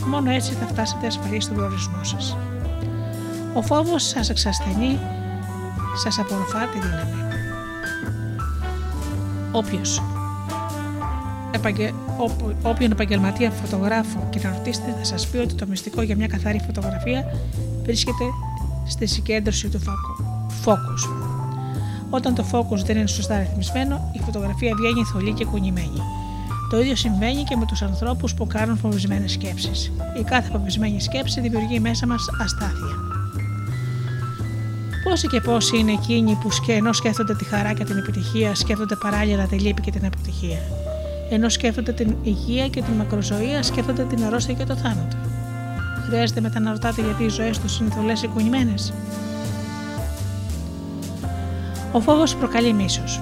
[0.07, 2.37] Μόνο έτσι θα φτάσετε ασφαλείς στον προορισμό σας.
[3.57, 4.99] Ο φόβος σας εξασθενεί,
[6.03, 7.33] σας απορροφά τη δύναμη.
[9.51, 10.01] Όποιος
[11.51, 11.93] επαγγε...
[12.61, 16.61] όποιον επαγγελματία φωτογράφο και να ρωτήσετε θα σας πει ότι το μυστικό για μια καθαρή
[16.65, 17.25] φωτογραφία
[17.83, 18.23] βρίσκεται
[18.87, 19.79] στη συγκέντρωση του
[20.61, 21.09] φόκους.
[22.09, 26.01] Όταν το focus δεν είναι σωστά ρυθμισμένο, η φωτογραφία βγαίνει θολή και κουνημένη.
[26.69, 29.91] Το ίδιο συμβαίνει και με τους ανθρώπους που κάνουν φοβισμένες σκέψεις.
[30.19, 33.16] Η κάθε φοβισμένη σκέψη δημιουργεί μέσα μας αστάθεια.
[35.03, 39.47] Πόσοι και πόσοι είναι εκείνοι που ενώ σκέφτονται τη χαρά και την επιτυχία, σκέφτονται παράλληλα
[39.47, 40.59] τη λύπη και την αποτυχία.
[41.29, 45.17] Ενώ σκέφτονται την υγεία και την μακροζωία, σκέφτονται την αρρώστια και το θάνατο.
[46.07, 48.93] Χρειάζεται μετά να ρωτάτε γιατί οι ζωές τους είναι θολές ή κουνημένες.
[51.91, 53.21] Ο φόβος προκαλεί μίσος.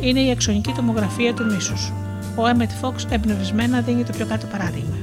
[0.00, 1.92] Είναι η εξονική τομογραφία του μίσους.
[2.36, 4.96] Ο Έμετ Φόξ εμπνευσμένα δίνει το πιο κάτω παράδειγμα.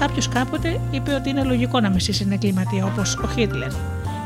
[0.00, 3.70] Κάποιος κάποτε είπε ότι είναι λογικό να μισήσει ένα εγκληματία όπως ο Χίτλερ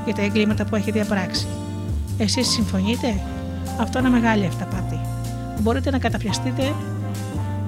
[0.04, 1.46] για τα εγκλήματα που έχει διαπράξει.
[2.18, 3.20] Εσείς συμφωνείτε,
[3.80, 5.00] αυτό είναι μεγάλη αυταπάτη.
[5.60, 6.72] Μπορείτε να καταπιαστείτε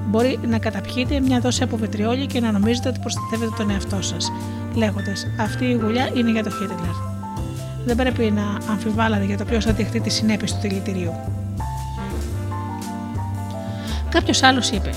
[0.06, 4.32] μπορεί να καταπιείτε μια δόση από βετριόλι και να νομίζετε ότι προστατεύετε τον εαυτό σας,
[4.74, 6.94] λέγοντας Αυτή η γουλιά είναι για το Χίτλερ.
[7.84, 11.12] Δεν πρέπει να αμφιβάλλατε για το ποιος θα δεχτεί τις συνέπειες του δηλητηρίου.
[14.08, 14.90] Κάποιος άλλος είπε: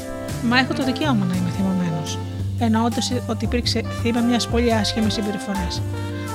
[0.50, 2.18] Μα έχω το δικαίωμα να είμαι θυμωμένος,
[2.60, 5.82] εννοώντας ότι υπήρξε θύμα μιας πολύ άσχημης συμπεριφοράς.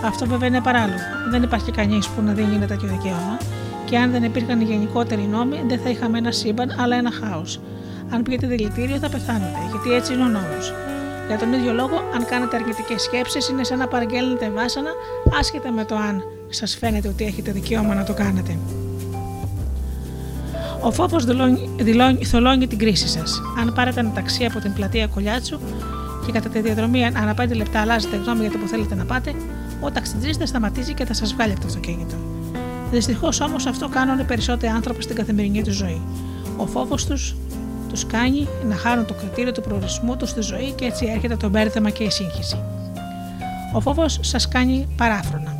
[0.04, 0.98] Αυτό βέβαια είναι παράλογο.
[1.30, 3.38] Δεν υπάρχει κανείς που να δίνει ένα τέτοιο δικαίωμα,
[3.84, 7.60] και αν δεν υπήρχαν οι γενικότεροι νόμοι, δεν θα είχαμε ένα σύμπαν, αλλά ένα χάος.
[8.10, 10.72] Αν πιείτε δηλητήριο, θα πεθάνετε, γιατί έτσι είναι ο νόμος.
[11.28, 14.90] Για τον ίδιο λόγο, αν κάνετε αρνητικές σκέψεις, είναι σαν να παραγγέλνετε βάσανα,
[15.40, 18.58] άσχετα με το αν σας φαίνεται ότι έχετε δικαίωμα να το κάνετε.
[20.82, 21.24] Ο φόβος
[22.24, 23.42] θολώνει την κρίση σας.
[23.60, 25.58] Αν πάρετε ένα ταξί από την πλατεία Κολιάτσου
[26.26, 29.34] και κατά τη διαδρομή ανά 5 λεπτά αλλάζετε γνώμη για το που θέλετε να πάτε,
[29.84, 32.14] ο ταξιτζής θα σταματήσει και θα σας βγάλει από το αυτοκίνητο.
[32.90, 36.02] Δυστυχώς όμως αυτό κάνουν οι περισσότεροι άνθρωποι στην καθημερινή τους ζωή.
[36.56, 37.36] Ο φόβος τους
[37.88, 41.48] τους κάνει να χάνουν το κριτήριο του προορισμού τους στη ζωή και έτσι έρχεται το
[41.48, 42.58] μπέρδεμα και η σύγχυση.
[43.74, 45.56] Ο φόβος σας κάνει παράφρονα.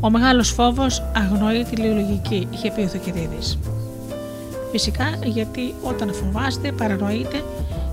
[0.00, 3.58] Ο μεγάλος φόβος αγνοεί τη λογική, είχε πει ο Θοκυδίδης.
[4.70, 7.42] Φυσικά γιατί όταν φοβάστε, παρανοείτε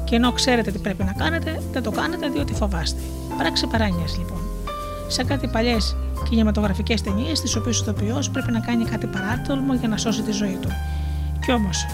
[0.04, 3.02] και ενώ ξέρετε τι πρέπει να κάνετε, δεν το κάνετε διότι φοβάστε.
[3.38, 4.40] Πράξη παράνοια λοιπόν.
[5.08, 5.96] Σε κάτι παλιές
[6.30, 10.32] κινηματογραφικές ταινίες, τις οποίες ο ηθοποιός πρέπει να κάνει κάτι παράτολμο για να σώσει τη
[10.32, 10.70] ζωή του.
[11.46, 11.86] Κι όμως,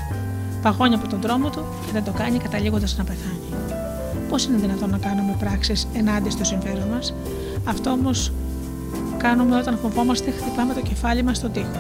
[0.62, 3.40] παγώνει από τον δρόμο του και δεν το κάνει καταλήγοντας να πεθάνει.
[4.30, 7.14] Πώς είναι δυνατόν να κάνουμε πράξεις ενάντια στο συμφέρον μας,
[7.66, 8.32] αυτό όμως
[9.18, 11.80] κάνουμε όταν φοβόμαστε, χτυπάμε το κεφάλι μας στον τοίχο.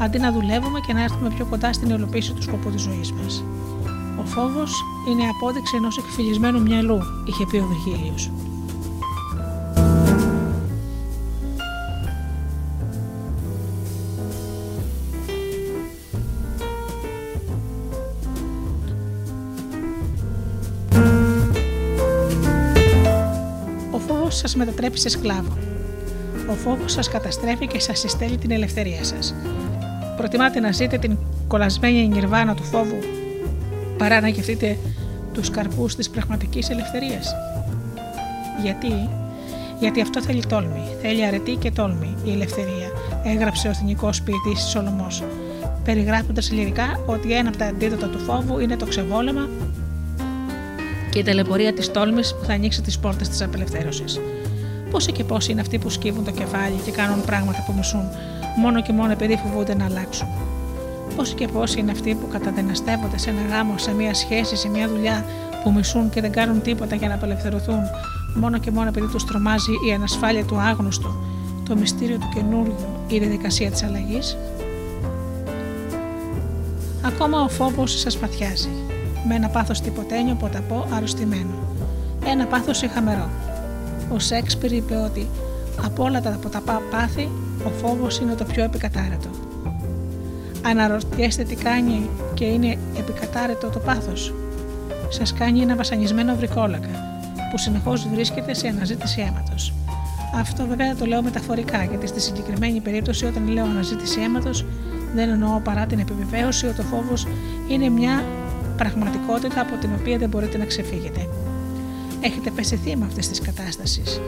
[0.00, 3.44] Αντί να δουλεύουμε και να έρθουμε πιο κοντά στην υλοποίηση του σκοπού της ζωής μας.
[4.20, 4.72] Ο φόβος
[5.10, 8.14] είναι απόδειξη ενός εκφυλισμένου μυαλού, είχε πει ο Βεργίλιο.
[24.54, 25.58] Σα μετατρέπει σε σκλάβο.
[26.50, 29.34] Ο φόβος σας καταστρέφει και σας συστέλει την ελευθερία σας.
[30.16, 31.16] Προτιμάτε να ζείτε την
[31.48, 32.98] κολλασμένη νιρβάνα του φόβου
[33.98, 34.76] παρά να γευτείτε
[35.32, 37.34] τους καρπούς της πραγματικής ελευθερίας.
[38.62, 39.08] Γιατί,
[39.80, 42.90] γιατί αυτό θέλει τόλμη, θέλει αρετή και τόλμη η ελευθερία,
[43.24, 45.22] έγραψε ο εθνικός ποιητής Σολομός,
[45.84, 49.48] περιγράφοντας λυρικά ότι ένα από τα αντίδοτα του φόβου είναι το ξεβόλεμα
[51.10, 54.20] και η ταλαιπωρία της τόλμης που θα ανοίξει τις πόρτες της απελευθέρωσης.
[54.94, 58.08] Πόσοι και πόσοι είναι αυτοί που σκύβουν το κεφάλι και κάνουν πράγματα που μισούν,
[58.56, 60.28] μόνο και μόνο επειδή φοβούνται να αλλάξουν.
[61.16, 64.88] Πόσοι και πόσοι είναι αυτοί που καταδυναστεύονται σε ένα γάμο, σε μια σχέση, σε μια
[64.88, 65.24] δουλειά
[65.62, 67.80] που μισούν και δεν κάνουν τίποτα για να απελευθερωθούν,
[68.34, 71.14] μόνο και μόνο επειδή τους τρομάζει η ανασφάλεια του άγνωστου,
[71.68, 72.76] το μυστήριο του καινούριου,
[73.08, 74.36] η διαδικασία της αλλαγής.
[77.02, 78.70] Ακόμα ο φόβος σας παθιάζει,
[79.28, 81.54] με ένα πάθος τυποτένιο ποταπό αρρωστημένο.
[82.26, 83.28] Ένα πάθος ηχαμερό.
[84.12, 85.28] Ο Σέξπιρ είπε ότι
[85.84, 87.28] από όλα τα ποταπά πάθη,
[87.66, 89.28] ο φόβος είναι το πιο επικατάρετο.
[90.66, 94.34] Αναρωτιέστε τι κάνει και είναι επικατάρετο το πάθος.
[95.08, 96.88] Σας κάνει ένα βασανισμένο βρικόλακα,
[97.50, 99.72] που συνεχώς βρίσκεται σε αναζήτηση αίματος.
[100.34, 104.64] Αυτό βέβαια το λέω μεταφορικά, γιατί στη συγκεκριμένη περίπτωση, όταν λέω αναζήτηση αίματος,
[105.14, 107.26] δεν εννοώ παρά την επιβεβαίωση ότι ο φόβος
[107.68, 108.24] είναι μια
[108.76, 111.28] πραγματικότητα από την οποία δεν μπορείτε να ξεφύγετε.
[112.24, 114.20] Έχετε πέσει θύμα αυτής της κατάστασης.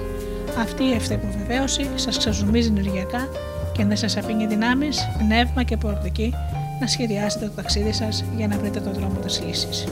[0.59, 3.29] Αυτή η ευθεπιβεβαίωση σας ξεζουμίζει ενεργειακά
[3.73, 6.33] και δεν σας αφήνει δυνάμεις, πνεύμα και προοπτική
[6.81, 9.87] να σχεδιάσετε το ταξίδι σας για να βρείτε τον δρόμο της λύσης.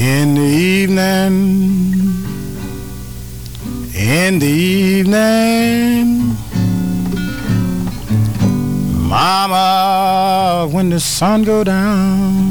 [0.00, 1.34] In the evening,
[3.94, 6.36] in the evening,
[9.08, 12.48] Mama, when the sun go down.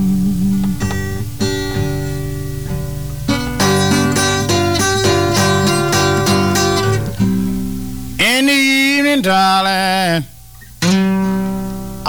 [8.20, 10.37] In the evening, darling.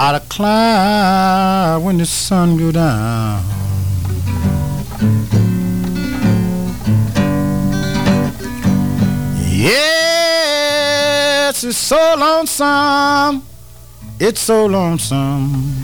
[0.01, 3.43] I'd climb when the sun go down.
[9.51, 10.45] Yes,
[11.65, 13.43] it's so lonesome.
[14.21, 15.75] It's so lonesome.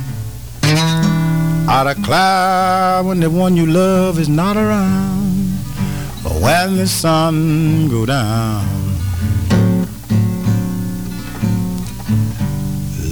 [1.68, 5.60] Out of cloud when the one you love is not around.
[6.24, 8.85] Or when the sun go down.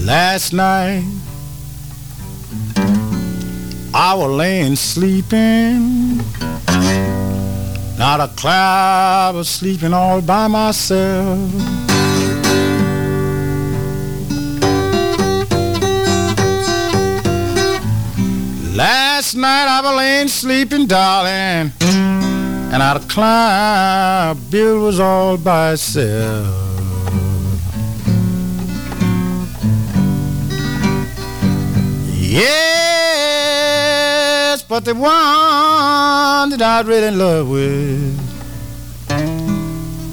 [0.04, 1.06] Last night
[3.94, 6.18] I was laying sleeping.
[7.98, 11.40] Not a cloud was sleeping all by myself.
[18.76, 25.72] Last night I was laying sleeping, darling, and out of cloud, Bill was all by
[25.74, 26.73] itself.
[32.36, 33.44] Yes,
[34.64, 38.20] but the one that I really in love with,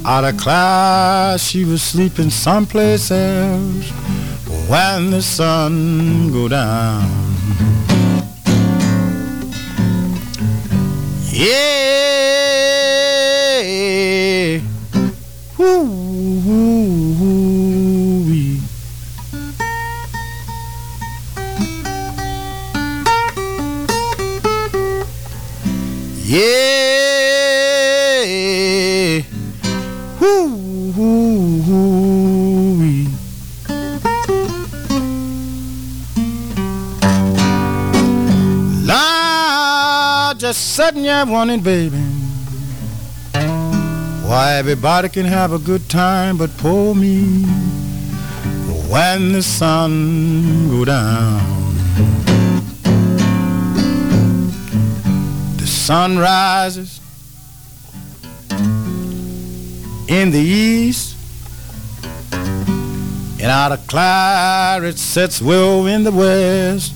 [0.05, 3.91] out of class, she was sleeping someplace else
[4.69, 7.09] when the sun go down.
[11.33, 11.81] Yeah.
[15.57, 16.70] Woo,
[26.33, 26.47] Yeah.
[30.21, 33.07] Woo, woo, woo.
[38.87, 41.97] Lord, just sitting here wanting, baby.
[44.23, 47.43] Why, everybody can have a good time, but poor me.
[48.89, 51.41] When the sun go down,
[55.91, 57.01] sun rises
[60.07, 61.17] in the east,
[62.33, 66.95] and out of cloud it sets well in the west.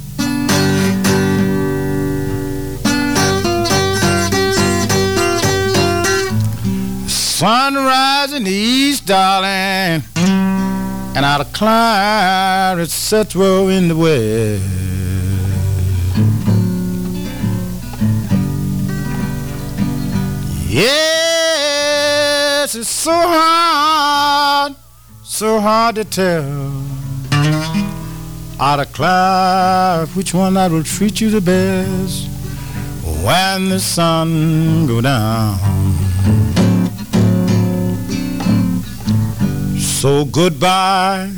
[7.11, 15.14] Sunrise in the east, darling, and out of cloud it sets well in the west.
[20.77, 24.75] Yes, it's so hard,
[25.23, 26.83] so hard to tell.
[28.59, 32.27] Out of cloud, which one that will treat you the best
[33.25, 35.61] when the sun go down.
[39.79, 41.31] So goodbye,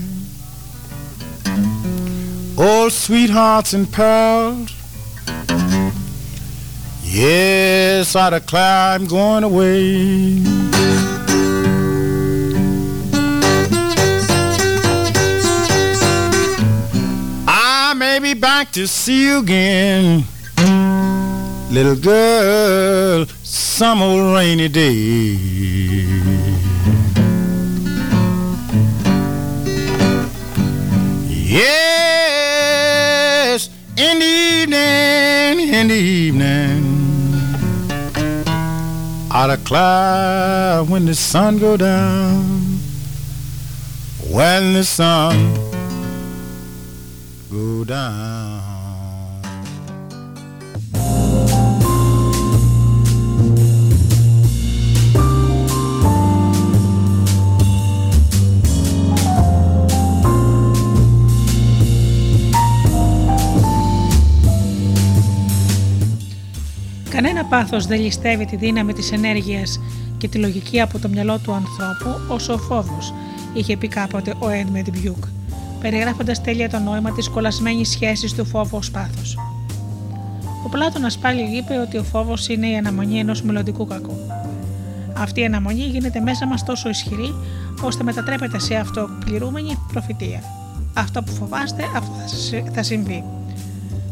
[2.56, 4.75] old sweethearts and pals.
[7.08, 10.42] Yes, I declare I'm going away.
[17.48, 20.24] I may be back to see you again,
[21.70, 25.36] little girl, some old rainy day.
[32.36, 36.75] Yes, in the evening, in the evening,
[39.36, 42.78] out of cloud when the sun go down,
[44.30, 45.52] when the sun
[47.50, 48.65] go down.
[67.16, 69.80] Κανένα πάθος δεν ληστεύει τη δύναμη της ενέργειας
[70.18, 73.14] και τη λογική από το μυαλό του ανθρώπου όσο ο φόβος,
[73.54, 75.24] είχε πει κάποτε ο Έντμεντ Μπιούκ,
[75.80, 79.38] περιγράφοντας τέλεια το νόημα της κολλασμένης σχέσης του φόβου ως πάθος.
[80.64, 84.16] Ο Πλάτωνας πάλι είπε ότι ο φόβος είναι η αναμονή ενός μελλοντικού κακού.
[85.16, 87.34] Αυτή η αναμονή γίνεται μέσα μας τόσο ισχυρή,
[87.82, 90.42] ώστε μετατρέπεται σε αυτοπληρούμενη προφητεία.
[90.94, 92.12] Αυτό που φοβάστε, αυτό
[92.74, 93.24] θα συμβεί.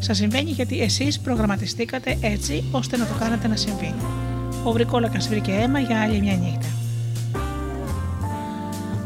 [0.04, 3.94] Σας συμβαίνει γιατί εσείς προγραμματιστήκατε έτσι ώστε να το κάνετε να συμβεί.
[4.64, 6.66] Ο βρικόλακας βρήκε αίμα για άλλη μια νύχτα.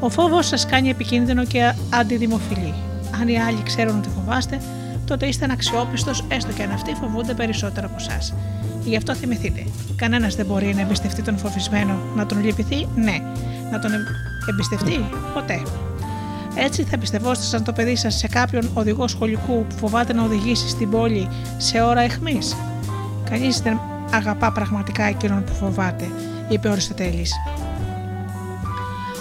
[0.01, 2.75] Ο φόβος σας κάνει επικίνδυνο και αντιδημοφιλή.
[3.21, 4.61] Αν οι άλλοι ξέρουν ότι φοβάστε,
[5.07, 8.35] τότε είστε αναξιόπιστο, έστω και αν αυτοί φοβούνται περισσότερο από εσά.
[8.85, 9.65] Γι' αυτό θυμηθείτε.
[9.97, 13.23] Κανένας δεν μπορεί να εμπιστευτεί τον φοβισμένο, να τον λυπηθεί, ναι.
[13.71, 13.91] Να τον
[14.51, 15.63] εμπιστευτεί, ποτέ.
[16.61, 20.69] Έτσι θα πιστευόστε σαν το παιδί σας σε κάποιον οδηγό σχολικού που φοβάται να οδηγήσει
[20.69, 22.57] στην πόλη σε ώρα αιχμής.
[23.31, 23.81] Κανείς δεν
[24.13, 26.11] αγαπά πραγματικά εκείνον που φοβάται,
[26.49, 27.35] είπε ο Αριστοτέλης.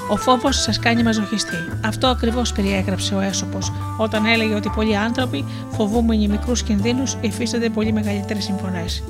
[0.09, 1.55] Ο φόβος σας κάνει μαζοχιστή.
[1.85, 3.57] Αυτό ακριβώς περιέγραψε ο Έσοπο
[3.97, 9.03] όταν έλεγε ότι πολλοί άνθρωποι, φοβούμενοι μικρούς κινδύνους, υφίστανται πολύ μεγαλύτερες συμφωνές.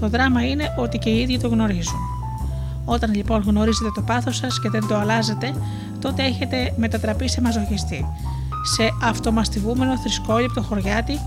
[0.00, 2.00] Το δράμα είναι ότι και οι ίδιοι το γνωρίζουν.
[2.84, 5.54] Όταν λοιπόν γνωρίζετε το πάθος σας και δεν το αλλάζετε,
[6.02, 8.06] τότε έχετε μετατραπεί σε μαζοχιστή.
[8.76, 11.18] Σε αυτομαστιγούμενο θρησκόληπτο χωριάτη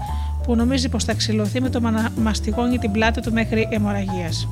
[0.44, 4.48] που νομίζει πως θα ξυλωθεί με το να μαστιγώνει την πλάτη του μέχρι αιμορραγίας.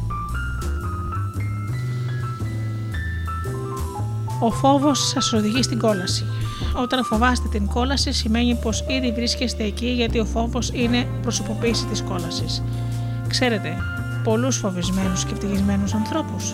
[4.40, 6.26] Ο φόβος σας οδηγεί στην κόλαση.
[6.82, 12.02] Όταν φοβάστε την κόλαση, σημαίνει πως ήδη βρίσκεστε εκεί γιατί ο φόβος είναι προσωποποίηση της
[12.02, 12.64] κόλασης.
[13.28, 13.78] Ξέρετε,
[14.24, 16.54] πολλούς φοβισμένους και ευτυχισμένους ανθρώπους.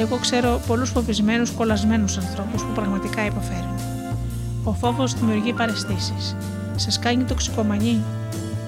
[0.00, 3.74] Εγώ ξέρω πολλούς φοβισμένους, κολλασμένους ανθρώπους που πραγματικά υποφέρουν.
[4.64, 6.36] Ο φόβος δημιουργεί παρεστήσεις.
[6.76, 8.00] Σας κάνει τοξικομανή.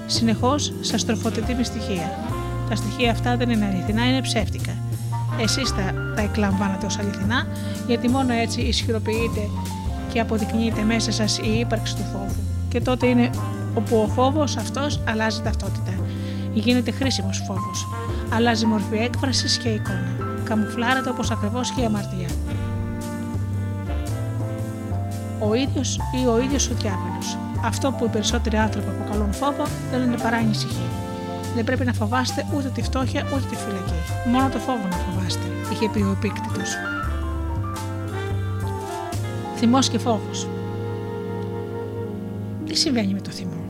[0.05, 2.19] Συνεχώς σας τροφοδοτεί με στοιχεία.
[2.69, 4.71] Τα στοιχεία αυτά δεν είναι αληθινά, είναι ψεύτικα.
[5.41, 7.47] Εσείς τα, τα εκλαμβάνετε ως αληθινά,
[7.87, 9.49] γιατί μόνο έτσι ισχυροποιείται
[10.13, 12.41] και αποδεικνύεται μέσα σας η ύπαρξη του φόβου.
[12.69, 13.29] Και τότε είναι
[13.73, 15.93] όπου ο φόβος αυτός αλλάζει ταυτότητα.
[16.53, 17.87] Γίνεται χρήσιμος φόβος.
[18.33, 20.20] Αλλάζει μορφή έκφρασης και εικόνα.
[20.51, 22.27] Καμουφλάρεται όπως ακριβώς και η αμαρτία.
[25.39, 27.37] Ο ίδιος ή ο ίδιος ο διάβολος.
[27.65, 30.89] Αυτό που οι περισσότεροι άνθρωποι αποκαλούν φόβο δεν είναι παρά ανησυχία.
[31.55, 34.29] Δεν πρέπει να φοβάστε ούτε τη φτώχεια ούτε τη φυλακή.
[34.31, 36.75] Μόνο το φόβο να φοβάστε, είχε πει ο επίκτητος.
[39.55, 40.47] Θυμός και φόβος.
[42.65, 43.63] Τι συμβαίνει με το θυμό;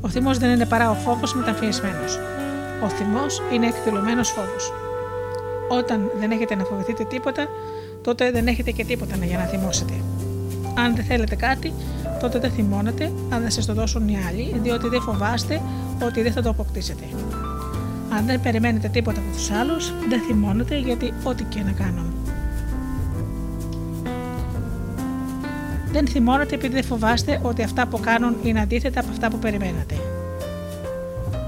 [0.00, 2.04] Ο θυμός δεν είναι παρά ο φόβος μεταμφιεσμένο.
[2.84, 4.72] Ο θυμός είναι εκδηλωμένος φόβος.
[5.78, 7.46] Όταν δεν έχετε να φοβηθείτε τίποτα,
[8.02, 9.92] τότε δεν έχετε και τίποτα για να θυμώσετε.
[10.74, 11.72] Αν δεν θέλετε κάτι,
[12.20, 15.60] τότε δεν θυμώνετε αν δεν σας το δώσουν οι άλλοι, διότι δεν φοβάστε
[16.04, 17.04] ότι δεν θα το αποκτήσετε.
[18.16, 22.04] Αν δεν περιμένετε τίποτα από τους άλλους, δεν θυμώνετε γιατί ό,τι και να κάνω.
[25.92, 29.94] Δεν θυμώνετε επειδή δεν φοβάστε ότι αυτά που κάνουν είναι αντίθετα από αυτά που περιμένατε.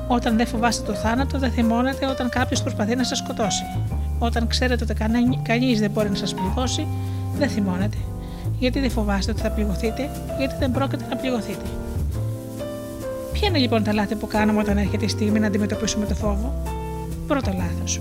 [0.08, 3.62] Όταν δεν φοβάστε το θάνατο, δεν θυμώνετε όταν κάποιος προσπαθεί να σας σκοτώσει.
[4.24, 4.94] Όταν ξέρετε ότι
[5.42, 6.86] κανείς δεν μπορεί να σας πληγώσει,
[7.38, 7.96] δεν θυμώνετε.
[8.58, 11.64] Γιατί δεν φοβάστε ότι θα πληγωθείτε, γιατί δεν πρόκειται να πληγωθείτε.
[13.32, 16.54] Ποια είναι λοιπόν τα λάθη που κάνουμε όταν έρχεται η στιγμή να αντιμετωπίσουμε το φόβο;
[17.26, 18.00] Πρώτο λάθος.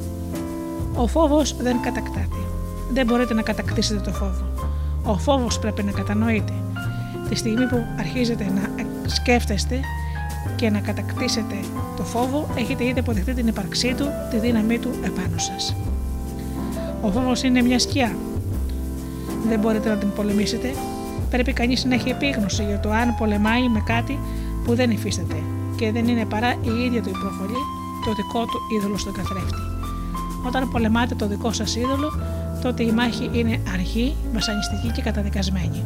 [0.96, 2.40] Ο φόβος δεν κατακτάται.
[2.94, 4.46] Δεν μπορείτε να κατακτήσετε το φόβο.
[5.04, 6.54] Ο φόβος πρέπει να κατανοείτε.
[7.30, 9.80] Τη στιγμή που αρχίζετε να σκέφτεστε
[10.56, 11.56] και να κατακτήσετε
[11.98, 15.76] το φόβο, έχετε ήδη αποδεχτεί την ύπαρξή του, τη δύναμή του επάνω σας.
[17.02, 18.16] Ο φόβο είναι μια σκιά.
[19.48, 20.74] Δεν μπορείτε να την πολεμήσετε.
[21.30, 24.20] Πρέπει κανείς να έχει επίγνωση για το αν πολεμάει με κάτι
[24.64, 25.36] που δεν υφίσταται
[25.76, 27.62] και δεν είναι παρά η ίδια του η προβολή,
[28.06, 29.62] το δικό του είδωλο στον καθρέφτη.
[30.48, 32.12] Όταν πολεμάτε το δικό σας είδωλο,
[32.62, 35.84] τότε η μάχη είναι αργή, βασανιστική και καταδικασμένη.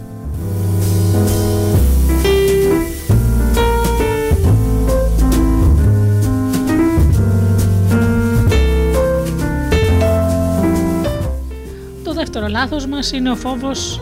[12.46, 14.02] Το δεύτερο λάθος μας είναι ο φόβος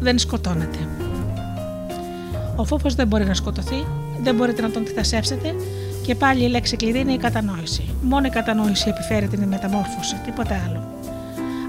[0.00, 0.78] δεν σκοτώνεται.
[2.56, 3.86] Ο φόβος δεν μπορεί να σκοτωθεί,
[4.22, 5.54] δεν μπορείτε να τον αντιθασέψετε
[6.06, 7.94] και πάλι η λέξη κλειδί είναι η κατανόηση.
[8.02, 10.88] Μόνο η κατανόηση επιφέρει την μεταμόρφωση, τίποτα άλλο.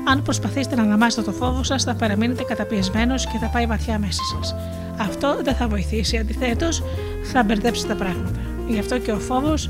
[0.07, 4.21] Αν προσπαθήσετε να αναμάσετε το φόβο σας, θα παραμείνετε καταπιεσμένος και θα πάει βαθιά μέσα
[4.23, 4.55] σας.
[4.97, 6.83] Αυτό δεν θα βοηθήσει, αντιθέτως
[7.23, 8.39] θα μπερδέψει τα πράγματα.
[8.67, 9.69] Γι' αυτό και ο φόβος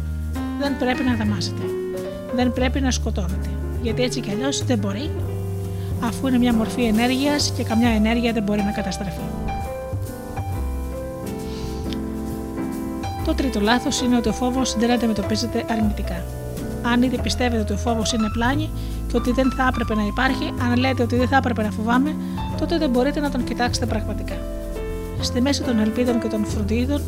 [0.59, 1.61] δεν πρέπει να δαμάζεται.
[2.35, 3.49] Δεν πρέπει να σκοτώνεται.
[3.81, 5.09] Γιατί έτσι κι αλλιώς δεν μπορεί,
[6.03, 9.21] αφού είναι μια μορφή ενέργειας και καμιά ενέργεια δεν μπορεί να καταστραφεί.
[13.25, 16.23] Το τρίτο λάθος είναι ότι ο φόβος δεν αντιμετωπίζεται αρνητικά.
[16.91, 18.69] Αν ήδη πιστεύετε ότι ο φόβος είναι πλάνη
[19.07, 22.15] και ότι δεν θα έπρεπε να υπάρχει, αν λέτε ότι δεν θα έπρεπε να φοβάμαι,
[22.57, 24.35] τότε δεν μπορείτε να τον κοιτάξετε πραγματικά.
[25.21, 27.01] Στη μέση των ελπίδων και των φροντίδων,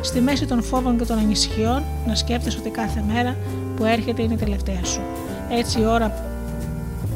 [0.00, 3.36] στη μέση των φόβων και των ανησυχιών, να σκέφτεσαι ότι κάθε μέρα
[3.76, 5.00] που έρχεται είναι η τελευταία σου.
[5.50, 6.29] Έτσι η ώρα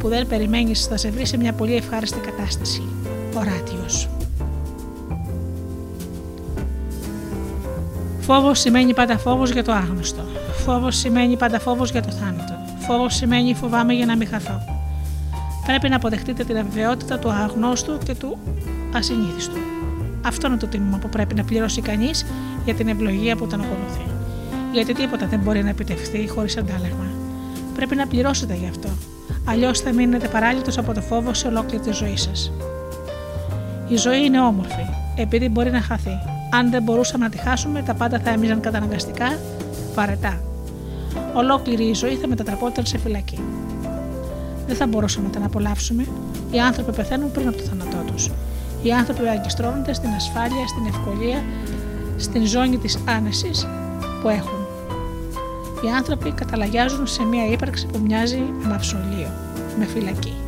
[0.05, 2.82] που δεν περιμένεις θα σε βρει σε μια πολύ ευχάριστη κατάσταση.
[3.34, 4.09] Οράτιος.
[8.20, 10.22] Φόβος σημαίνει πάντα φόβος για το άγνωστο.
[10.64, 12.55] Φόβος σημαίνει πάντα φόβος για το θάνατο.
[12.78, 14.61] Φόβος σημαίνει φοβάμαι για να μην χαθώ.
[15.66, 18.38] Πρέπει να αποδεχτείτε την αβεβαιότητα του αγνώστου και του
[18.94, 19.59] ασυνήθιστου.
[20.24, 22.26] Αυτό είναι το τίμημα που πρέπει να πληρώσει κανείς
[22.64, 24.07] για την ευλογία που τον ακολουθεί.
[24.72, 27.07] Γιατί τίποτα δεν μπορεί να επιτευχθεί χωρίς αντάλλαγμα.
[27.74, 28.88] Πρέπει να πληρώσετε γι' αυτό.
[29.45, 32.53] Αλλιώς θα μείνετε παράλυτο από το φόβο σε ολόκληρη τη ζωή σας.
[33.88, 34.86] Η ζωή είναι όμορφη,
[35.16, 36.18] επειδή μπορεί να χαθεί.
[36.51, 39.38] Αν δεν μπορούσαμε να τη χάσουμε, τα πάντα θα έμειναν καταναγκαστικά
[39.95, 40.40] βαρετά.
[41.34, 43.40] Ολόκληρη η ζωή θα μετατραπόταν σε φυλακή.
[44.66, 46.07] Δεν θα μπορούσαμε να την απολαύσουμε.
[46.51, 48.30] Οι άνθρωποι πεθαίνουν πριν από το θάνατό τους.
[48.82, 51.42] Οι άνθρωποι αγκιστρώνονται στην ασφάλεια, στην ευκολία,
[52.16, 53.66] στην ζώνη της άνεσης
[54.22, 54.63] που έχουν.
[55.82, 59.28] Οι άνθρωποι καταλαγιάζουν σε μια ύπαρξη που μοιάζει με μαυσολείο,
[59.78, 60.43] με φυλακή.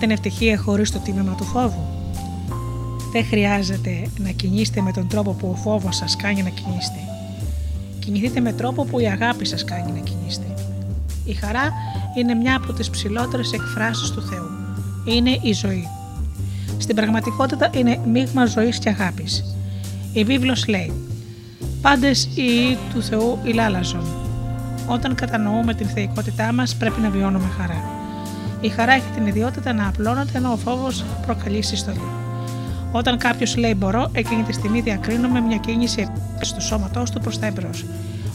[0.00, 1.86] την ευτυχία χωρίς το τίμημα του φόβου;
[3.12, 6.98] Δεν χρειάζεται να κινήσετε με τον τρόπο που ο φόβος σας κάνει να κινείστε.
[7.98, 10.54] Κινηθείτε με τρόπο που η αγάπη σας κάνει να κινείστε.
[11.24, 11.72] Η χαρά
[12.18, 14.50] είναι μια από τις ψηλότερες εκφράσεις του Θεού.
[15.04, 15.88] Είναι η ζωή.
[16.78, 19.44] Στην πραγματικότητα είναι μείγμα ζωής και αγάπης.
[20.12, 20.92] Η βίβλος λέει
[21.82, 24.04] Πάντες οι του Θεού ηλάλαζον».
[24.86, 27.99] Όταν κατανοούμε την θεϊκότητά μας πρέπει να βιώνουμε χαρά.
[28.60, 32.08] Η χαρά έχει την ιδιότητα να απλώνεται ενώ ο φόβος προκαλεί συστολή.
[32.92, 36.08] Όταν κάποιος λέει μπορώ, εκείνη τη στιγμή διακρίνουμε μια κίνηση
[36.54, 37.84] του σώματός του προς τα εμπρός.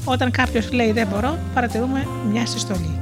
[0.05, 2.99] Όταν κάποιος λέει δεν μπορώ, παρατηρούμε μια συστολή.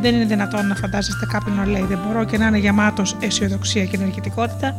[0.00, 3.84] Δεν είναι δυνατόν να φαντάζεστε κάποιον να λέει δεν μπορώ και να είναι γεμάτος αισιοδοξία
[3.84, 4.76] και ενεργητικότητα.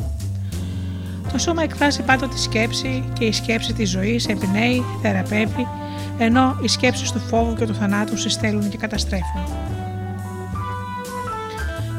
[1.32, 5.68] Το σώμα εκφράζει πάντοτε τη σκέψη και η σκέψη της ζωής επινέει, θεραπεύει,
[6.18, 9.71] ενώ οι σκέψεις του φόβου και του θανάτου συστέλουν και καταστρέφουν.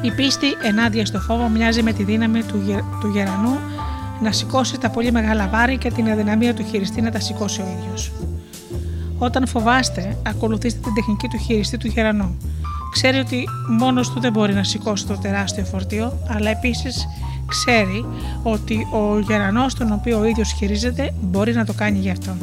[0.03, 3.59] Η πίστη ενάντια στο φόβο μοιάζει με τη δύναμη του, γε- του γερανού
[4.23, 7.65] να σηκώσει τα πολύ μεγάλα βάρη και την αδυναμία του χειριστή να τα σηκώσει ο
[7.79, 8.13] ίδιος.
[9.19, 12.37] Όταν φοβάστε, ακολουθήστε την τεχνική του χειριστή του γερανού.
[12.93, 13.45] Ξέρει ότι
[13.79, 17.07] μόνος του δεν μπορεί να σηκώσει το τεράστιο φορτίο, αλλά επίσης
[17.47, 18.05] ξέρει
[18.43, 22.37] ότι ο γερανός τον οποίο ο ίδιος χειρίζεται μπορεί να το κάνει για αυτόν.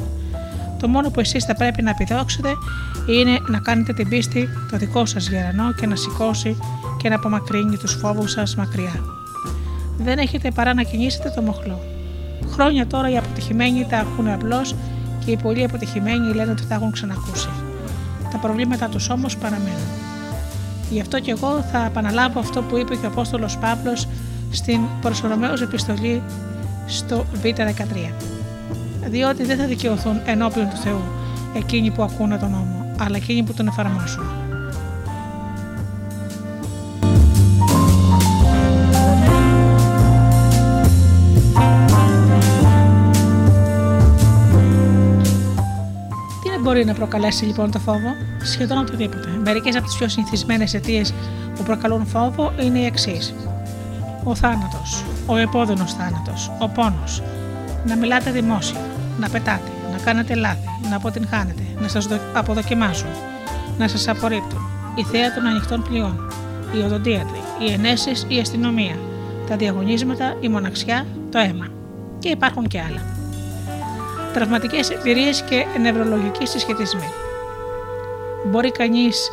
[0.79, 2.49] Το μόνο που εσείς θα πρέπει να επιδόξετε
[3.07, 6.57] είναι να κάνετε την πίστη το δικό σας γερανό και να σηκώσει
[7.01, 9.03] και να απομακρύνει τους φόβους σας μακριά.
[9.97, 11.79] Δεν έχετε παρά να κινήσετε το μοχλό.
[12.51, 14.75] Χρόνια τώρα οι αποτυχημένοι τα ακούνε απλώς
[15.25, 17.49] και οι πολύ αποτυχημένοι λένε ότι τα έχουν ξανακούσει.
[18.31, 19.89] Τα προβλήματά τους όμως παραμένουν.
[20.89, 24.07] Γι' αυτό και εγώ θα επαναλάβω αυτό που είπε και ο Απόστολος Παύλος
[24.51, 26.21] στην προς Ρωμαίους επιστολή
[26.87, 28.38] στο Β13.
[29.05, 31.01] Διότι δεν θα δικαιωθούν ενώπιον του Θεού
[31.55, 34.23] εκείνοι που ακούνε τον νόμο, αλλά εκείνοι που τον εφαρμόσουν.
[46.43, 48.13] Τι δεν μπορεί να προκαλέσει λοιπόν το φόβο,
[48.43, 49.27] σχεδόν οτιδήποτε.
[49.43, 51.13] Μερικές από τις πιο συνηθισμένες αιτίες
[51.55, 53.33] που προκαλούν φόβο είναι οι εξής.
[54.23, 57.21] Ο θάνατος, ο επώδυνος θάνατος, ο πόνος,
[57.85, 58.79] να μιλάτε δημόσια,
[59.19, 63.09] να πετάτε, να κάνετε λάθη, να αποτυγχάνετε, να σας αποδοκιμάσουν,
[63.77, 64.59] να σας απορρίπτουν,
[64.95, 66.31] η θέα των ανοιχτών πλοίων,
[66.75, 68.95] οι οδοντίατροι, οι ενέσεις, η αστυνομία,
[69.47, 71.67] τα διαγωνίσματα, η μοναξιά, το αίμα.
[72.19, 73.17] Και υπάρχουν και άλλα
[74.33, 77.09] τραυματικές εμπειρίες και νευρολογικοί συσχετισμοί.
[78.45, 79.29] Μπορεί κανείς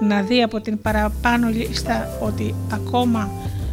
[0.00, 3.30] να δει από την παραπάνω λίστα ότι ακόμα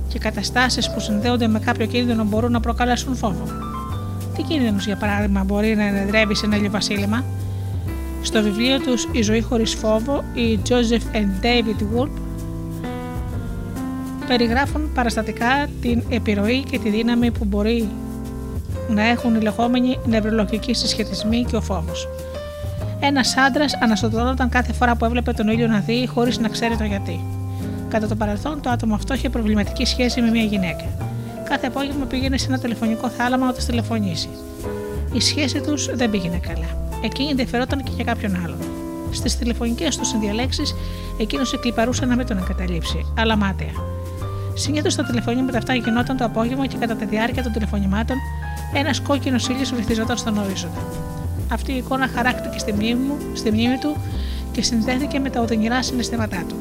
[0.08, 3.71] και καταστάσεις που συνδέονται με κάποιο κίνδυνο μπορούν να προκαλέσουν φόβο.
[4.42, 7.24] Τι κίνδυνος για παράδειγμα μπορεί να ενεδρεύει σε ένα ηλιοβασίλεμα.
[8.22, 12.10] Στο βιβλίο τους «Η ζωή χωρίς φόβο» οι Joseph and David Wolp
[14.28, 17.90] περιγράφουν παραστατικά την επιρροή και τη δύναμη που μπορεί
[18.90, 22.08] να έχουν οι λεγόμενοι νευρολογικοί συσχετισμοί και ο φόβος.
[23.00, 26.84] Ένας άντρας αναστατωνόταν κάθε φορά που έβλεπε τον ήλιο να δει χωρίς να ξέρει το
[26.84, 27.26] γιατί.
[27.90, 31.11] Κατά το παρελθόν, το άτομο αυτό είχε προβληματική σχέση με μια γυναίκα.
[31.52, 34.30] Κάθε απόγευμα πήγαινε σε ένα τηλεφωνικό θάλαμα να τη τηλεφωνήσει.
[35.14, 36.98] Η σχέση τους δεν πήγαινε καλά.
[37.04, 38.58] Εκείνη ενδιαφερόταν και για κάποιον άλλον.
[39.12, 40.64] Στις τηλεφωνικές τους συνδιαλέξει,
[41.20, 43.72] εκείνος εκλυπαρούσε να μην τον εγκαταλείψει, αλλά μάταια.
[44.54, 48.18] Συνήθως τα τηλεφωνήματα αυτά γινόταν το απόγευμα και κατά τη διάρκεια των τηλεφωνημάτων
[48.74, 50.82] ένας κόκκινος ήλιος βυθιζόταν στον ορίζοντα.
[51.52, 53.96] Αυτή η εικόνα χαράκτηκε στη μνήμη, μου, στη μνήμη του
[54.52, 56.56] και συνδέθηκε με τα οδυνηρά συναισθήματά του.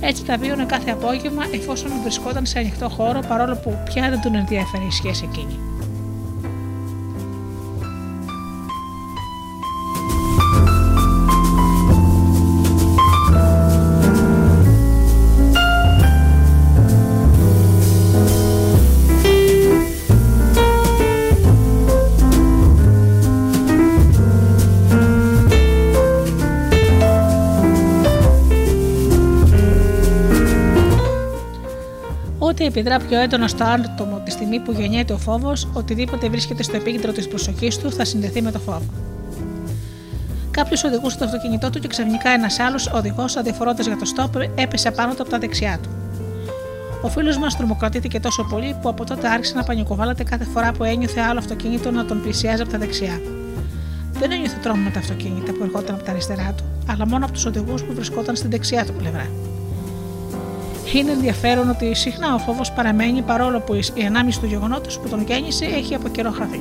[0.00, 4.34] Έτσι τα βίωνε κάθε απόγευμα εφόσον βρισκόταν σε ανοιχτό χώρο παρόλο που πια δεν τον
[4.34, 5.77] ενδιαφέρει η σχέση εκείνη.
[32.68, 37.12] Επιδρά πιο έντονα στο άτομο τη στιγμή που γεννιέται ο φόβος, οτιδήποτε βρίσκεται στο επίκεντρο
[37.12, 38.82] της προσοχής του θα συνδεθεί με το φόβο.
[40.50, 44.90] Κάποιος οδηγούσε το αυτοκίνητό του και ξαφνικά ένας άλλος οδηγός, αδιαφορώντας για το στόπ, έπεσε
[44.90, 45.88] πάνω του από τα δεξιά του.
[47.02, 50.84] Ο φίλος μας τρομοκρατήθηκε τόσο πολύ που από τότε άρχισε να πανικοβάλλεται κάθε φορά που
[50.84, 53.20] ένιωθε άλλο αυτοκίνητο να τον πλησιάζει από τα δεξιά.
[54.12, 57.34] Δεν ένιωθε τρόμο με τα αυτοκίνητα που ερχόταν από τα αριστερά του, αλλά μόνο από
[57.34, 59.26] τους οδηγούς που βρισκόταν στην δεξιά του πλευρά.
[60.94, 65.22] Είναι ενδιαφέρον ότι συχνά ο φόβος παραμένει παρόλο που η ανάμειξη του γεγονότος που τον
[65.22, 66.60] γέννησε έχει από καιρό χαθεί.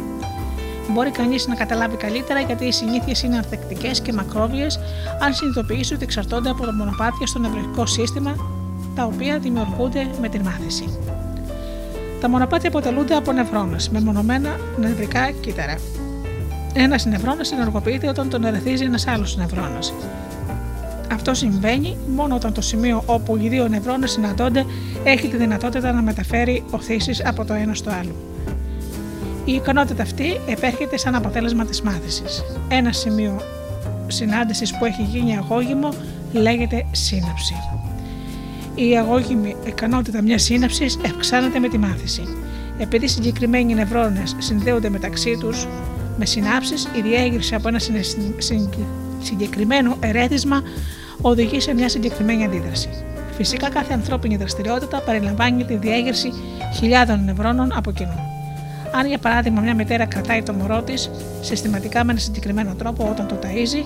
[0.89, 4.79] Μπορεί κανείς να καταλάβει καλύτερα γιατί οι συνήθειες είναι ανθεκτικές και μακρόβιες
[5.21, 8.35] αν συνειδητοποιήσει ότι εξαρτώνται από τα μονοπάτια στο νευρικό σύστημα
[8.95, 10.99] τα οποία δημιουργούνται με την μάθηση.
[12.21, 15.75] Τα μονοπάτια αποτελούνται από νευρώνες με μονομένα νευρικά κύτταρα.
[16.73, 19.93] Ένας νευρώνας ενεργοποιείται όταν τον ερεθίζει ένας άλλος νευρώνας.
[21.11, 24.65] Αυτό συμβαίνει μόνο όταν το σημείο όπου οι δύο νευρώνες συναντώνται
[25.03, 28.15] έχει τη δυνατότητα να μεταφέρει οθήσεις από το ένα στο άλλο.
[29.45, 32.43] Η ικανότητα αυτή επέρχεται σαν αποτέλεσμα της μάθησης.
[32.69, 33.41] Ένα σημείο
[34.07, 35.89] συνάντησης που έχει γίνει αγώγιμο
[36.31, 37.55] λέγεται σύναψη.
[38.75, 42.23] Η αγώγιμη ικανότητα μιας σύναψης αυξάνεται με τη μάθηση.
[42.77, 45.67] Επειδή συγκεκριμένοι νευρώνες συνδέονται μεταξύ τους
[46.17, 47.79] με συνάψεις, η διέγερση από ένα
[49.21, 50.61] συγκεκριμένο ερέθισμα
[51.22, 52.89] οδηγεί σε μια συγκεκριμένη αντίδραση.
[53.31, 56.31] Φυσικά, κάθε ανθρώπινη δραστηριότητα περιλαμβάνει τη διέγερση
[56.76, 58.19] χιλιάδων νευρώνων από κοινού.
[58.91, 61.10] Αν για παράδειγμα μια μητέρα κρατάει το μωρό της
[61.41, 63.84] συστηματικά με ένα συγκεκριμένο τρόπο όταν το ταΐζει,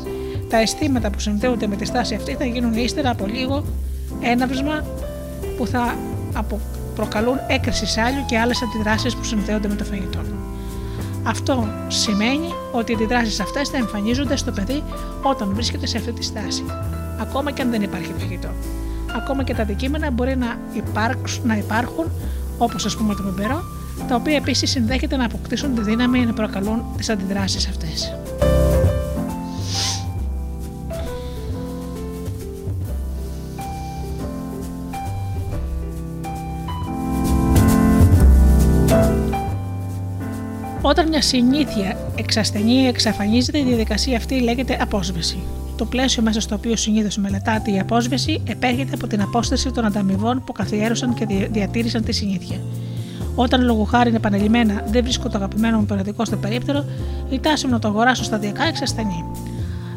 [0.50, 3.66] τα αισθήματα που συνδέονται με τη στάση αυτή θα γίνουν ύστερα από λίγο
[4.22, 4.84] έναυσμα
[5.58, 5.96] που θα
[6.34, 6.60] απο-
[6.96, 10.20] προκαλούν έκρηση σάλιου και άλλες αντιδράσεις που συνδέονται με το φαγητό.
[11.24, 14.84] Αυτό σημαίνει ότι οι αντιδράσεις αυτές θα εμφανίζονται στο παιδί
[15.22, 16.64] όταν βρίσκεται σε αυτή τη στάση,
[17.22, 18.50] ακόμα και αν δεν υπάρχει φαγητό.
[19.16, 22.12] Ακόμα και τα αντικείμενα μπορεί να, υπάρξουν, να υπάρχουν,
[22.58, 23.64] όπως ας πούμε το μπεμπερό,
[24.08, 28.14] τα οποία επίσης συνδέχεται να αποκτήσουν τη δύναμη να προκαλούν τις αντιδράσεις αυτές.
[41.12, 45.38] Μια συνήθεια εξασθενεί ή εξαφανίζεται, η διαδικασία αυτή λέγεται απόσβεση.
[45.78, 50.44] Το πλαίσιο μέσα στο οποίο συνήθως μελετάται η απόσβεση επέρχεται από την απόσταση των ανταμοιβών
[50.46, 52.58] που καθιέρωσαν και δια- διατήρησαν τη συνήθεια.
[53.36, 56.86] Όταν λόγω χάρη επανελειμμένα δεν βρίσκω το αγαπημένο μου περιοδικό στο περίπτερο,
[57.30, 59.26] η τάση μου να το αγοράσω σταδιακά εξασθενεί.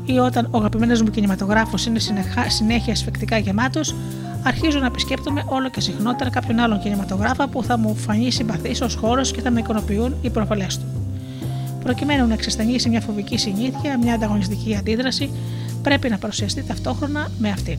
[0.04, 3.94] Ή όταν ο αγαπημένος μου κινηματογράφος είναι συνεχά- συνέχεια σφιχτικά γεμάτος,
[4.42, 8.94] αρχίζω να επισκέπτομαι όλο και συχνότερα κάποιον άλλον κινηματογράφο που θα μου φανεί συμπαθής ως
[8.94, 10.84] χώρος και θα με ικανοποιούν οι προβολές του.
[11.85, 15.31] Προκειμένου να εξασθενήσει μια φοβική συνήθεια, μια ανταγωνιστική αντίδραση,
[15.82, 17.78] πρέπει να παρουσιαστεί ταυτόχρονα με αυτήν.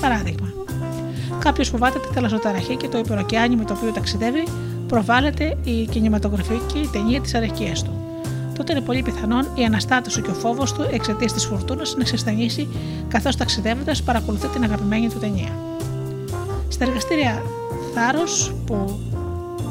[0.00, 0.52] Παράδειγμα,
[1.38, 4.44] κάποιος φοβάται τη θαλασσοταραχή και το υπεροκειάνι με το οποίο ταξιδεύει,
[4.86, 7.90] προβάλλεται η κινηματογραφική ταινία της αρεχία του.
[8.56, 12.68] Τότε είναι πολύ πιθανόν η αναστάτωση και ο φόβος του εξαιτίας της φουρτούνα να εξασθενήσει
[13.08, 15.56] καθώς ταξιδεύοντας παρακολουθεί την αγαπημένη του ταινία.
[16.68, 17.42] Στα εργαστήρια
[17.94, 18.98] θάρρος που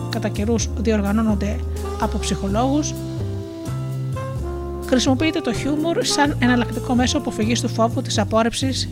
[0.10, 1.60] κατά καιρούς διοργανώνονται
[2.02, 2.94] από ψυχολόγους
[4.94, 8.90] χρησιμοποιείται το χιούμορ σαν εναλλακτικό μέσο αποφυγής του φόβου της απόρρεψης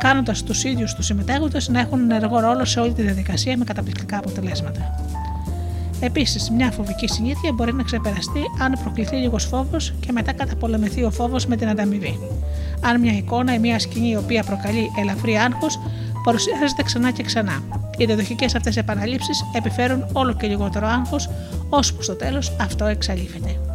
[0.00, 4.18] κάνοντας τους ίδιους τους συμμετέχοντες να έχουν ενεργό ρόλο σε όλη τη διαδικασία με καταπληκτικά
[4.18, 4.94] αποτελέσματα.
[6.00, 11.10] Επίσης, μια φοβική συνήθεια μπορεί να ξεπεραστεί αν προκληθεί λίγος φόβος και μετά καταπολεμηθεί ο
[11.10, 12.18] φόβος με την ανταμοιβή.
[12.80, 15.80] Αν μια εικόνα ή μια σκηνή η οποία προκαλεί ελαφρύ άγχος
[16.24, 17.62] παρουσιάζεται ξανά και ξανά.
[17.96, 21.30] Οι διαδοχικές αυτές επαναλήψεις επιφέρουν όλο και λιγότερο άγχος,
[21.68, 23.71] ώσπου στο τέλος αυτό εξαλείφεται.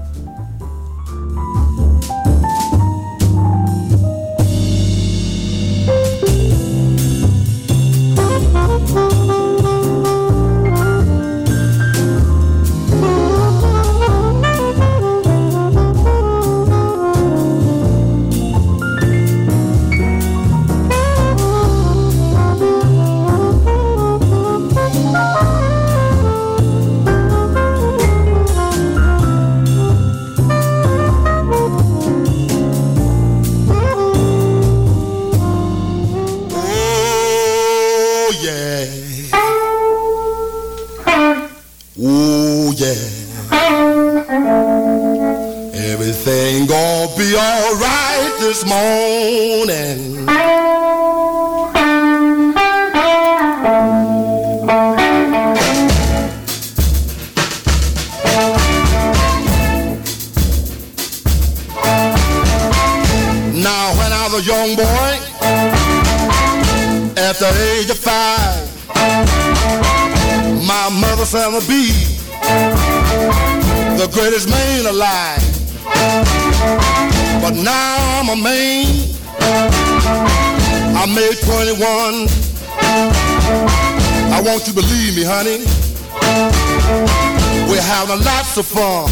[88.58, 89.07] saxophone.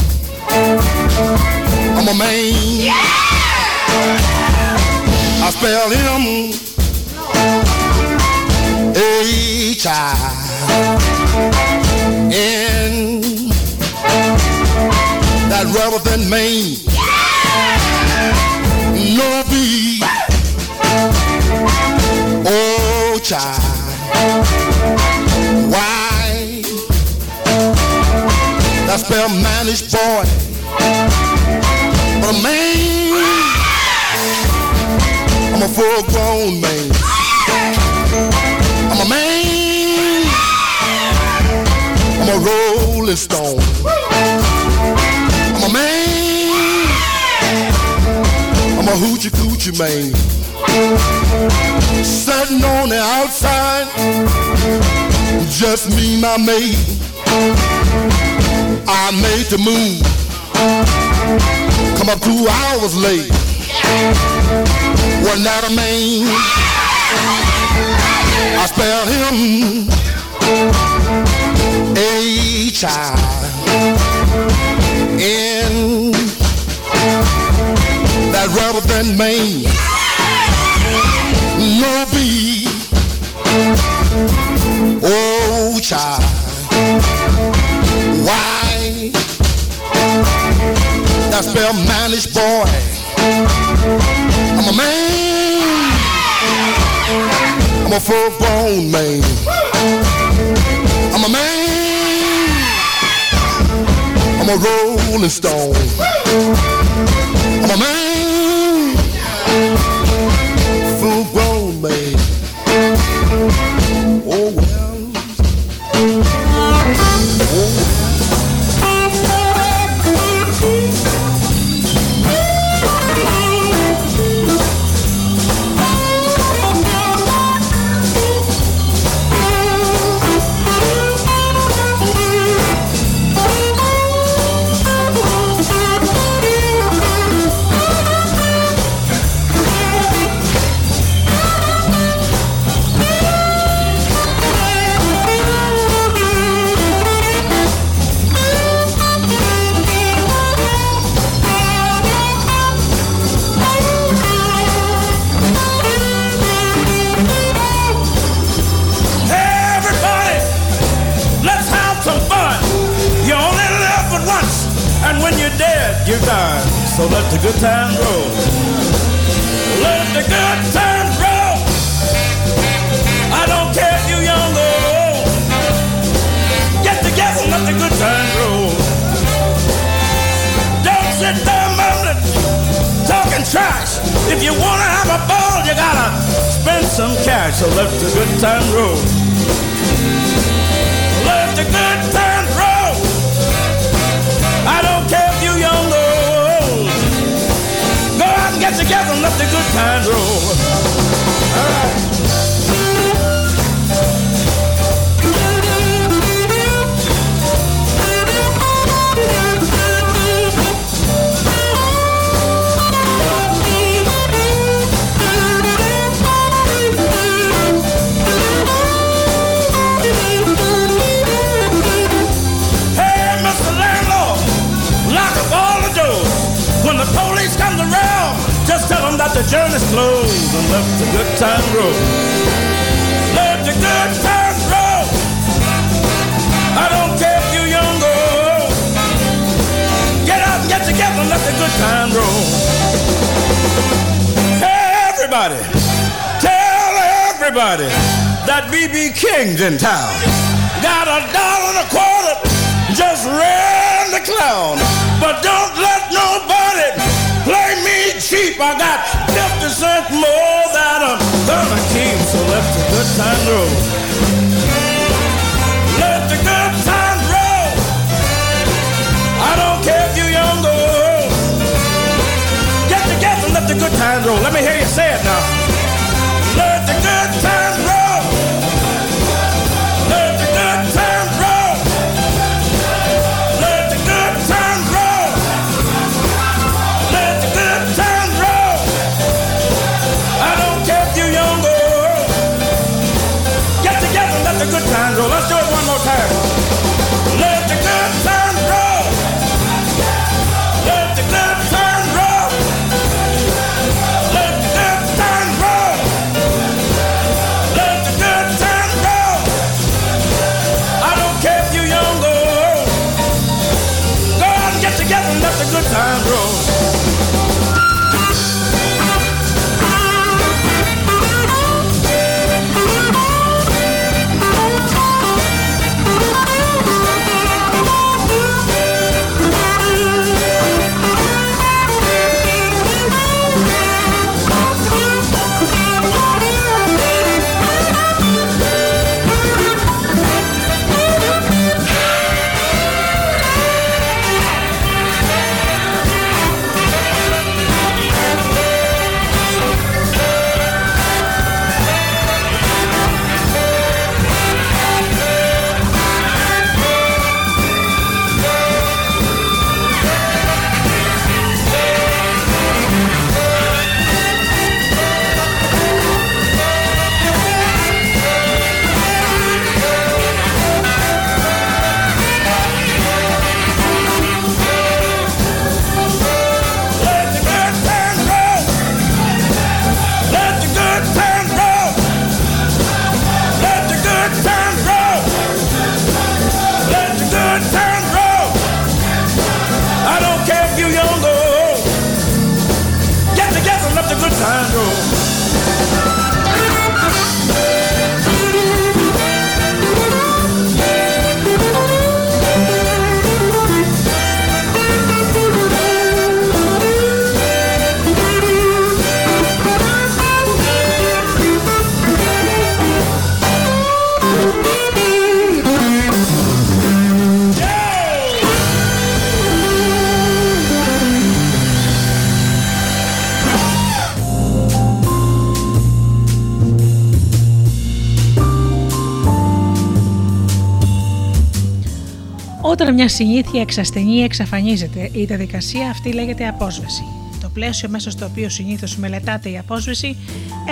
[433.06, 437.04] Μια συνήθεια εξασθενεί ή εξαφανίζεται, η διαδικασία αυτή λέγεται απόσβεση.
[437.42, 440.18] Το πλαίσιο μέσα στο οποίο συνήθως μελετάται η απόσβεση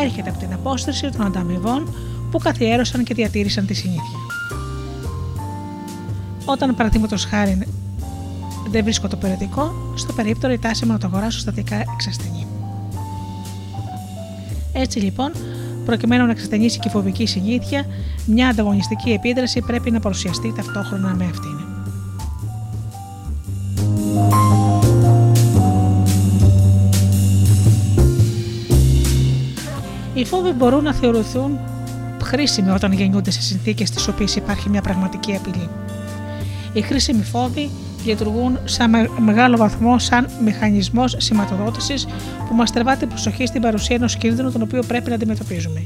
[0.03, 1.95] έρχεται από την απόσταση των ανταμοιβών
[2.31, 4.19] που καθιέρωσαν και διατήρησαν τη συνήθεια.
[6.45, 7.67] Όταν παραδείγματος χάρη
[8.69, 12.47] δεν βρίσκω το περιοδικό, στο περίπτωρο η τάση μου να το αγοράσω στατικά εξασθενεί.
[14.73, 15.31] Έτσι λοιπόν,
[15.85, 17.85] προκειμένου να εξασθενήσει και η φοβική συνήθεια,
[18.25, 21.62] μια ανταγωνιστική επίδραση πρέπει να παρουσιαστεί ταυτόχρονα με αυτήν.
[30.33, 31.59] Φόβοι μπορούν να θεωρηθούν
[32.23, 35.69] χρήσιμοι όταν γεννιούνται σε συνθήκες στις οποίες υπάρχει μια πραγματική απειλή.
[36.73, 37.69] Οι χρήσιμοι φόβοι
[38.05, 38.83] λειτουργούν σε
[39.19, 42.07] μεγάλο βαθμό σαν μηχανισμός σηματοδότησης
[42.47, 45.85] που μας τρεβά την προσοχή στην παρουσία ενός κίνδυνου τον οποίο πρέπει να αντιμετωπίζουμε.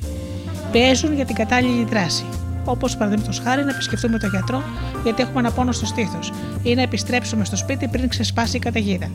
[0.72, 2.26] Πιέζουν για την κατάλληλη δράση,
[2.66, 4.64] όπως παραδείγματος χάρη να επισκεφτούμε τον γιατρό
[5.04, 6.32] γιατί έχουμε ένα πόνο στο στήθος
[6.64, 9.12] ή να επιστρέψουμε στο σπίτι πριν ξεσπάσει η καταιγίδα.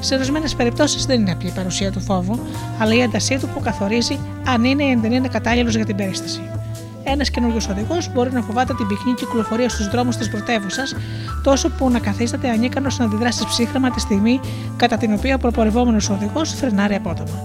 [0.00, 2.38] Σε ορισμένες περιπτώσεις δεν είναι απλή η παρουσία του φόβου,
[2.78, 6.40] αλλά η έντασή του που καθορίζει αν είναι ή δεν είναι κατάλληλος για την περίσταση.
[7.04, 10.94] Ένας καινούριο οδηγός μπορεί να φοβάται την πυκνή κυκλοφορία στους δρόμους της πρωτεύουσας,
[11.42, 14.40] τόσο που να καθίσταται ανίκανος να αντιδράσει ψύχραμα τη στιγμή
[14.76, 17.42] κατά την οποία ο προπορευόμενος οδηγός φρενάρει απότομα.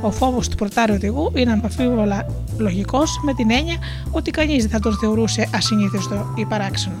[0.00, 2.26] Ο φόβος του πρωτάρι οδηγού είναι αμφίβολα
[2.58, 3.76] λογικός με την έννοια
[4.10, 6.96] ότι κανείς δεν θα τον θεωρούσε ασυνήθιστο ή παράξενο.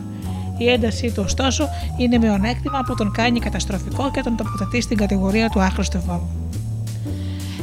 [0.58, 5.48] Η έντασή του, ωστόσο, είναι μειονέκτημα που τον κάνει καταστροφικό και τον τοποθετεί στην κατηγορία
[5.48, 6.28] του άχρηστου φόβου.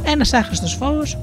[0.03, 1.17] Ένας άχρηστος φόβος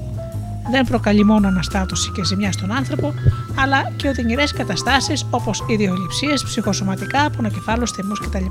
[0.71, 3.13] δεν προκαλεί μόνο αναστάτωση και ζημιά στον άνθρωπο,
[3.55, 8.45] αλλά και οδυνηρές καταστάσεις όπως ιδιοληψίες, ψυχοσωματικά, απονακεφάλου θυμούς κτλ.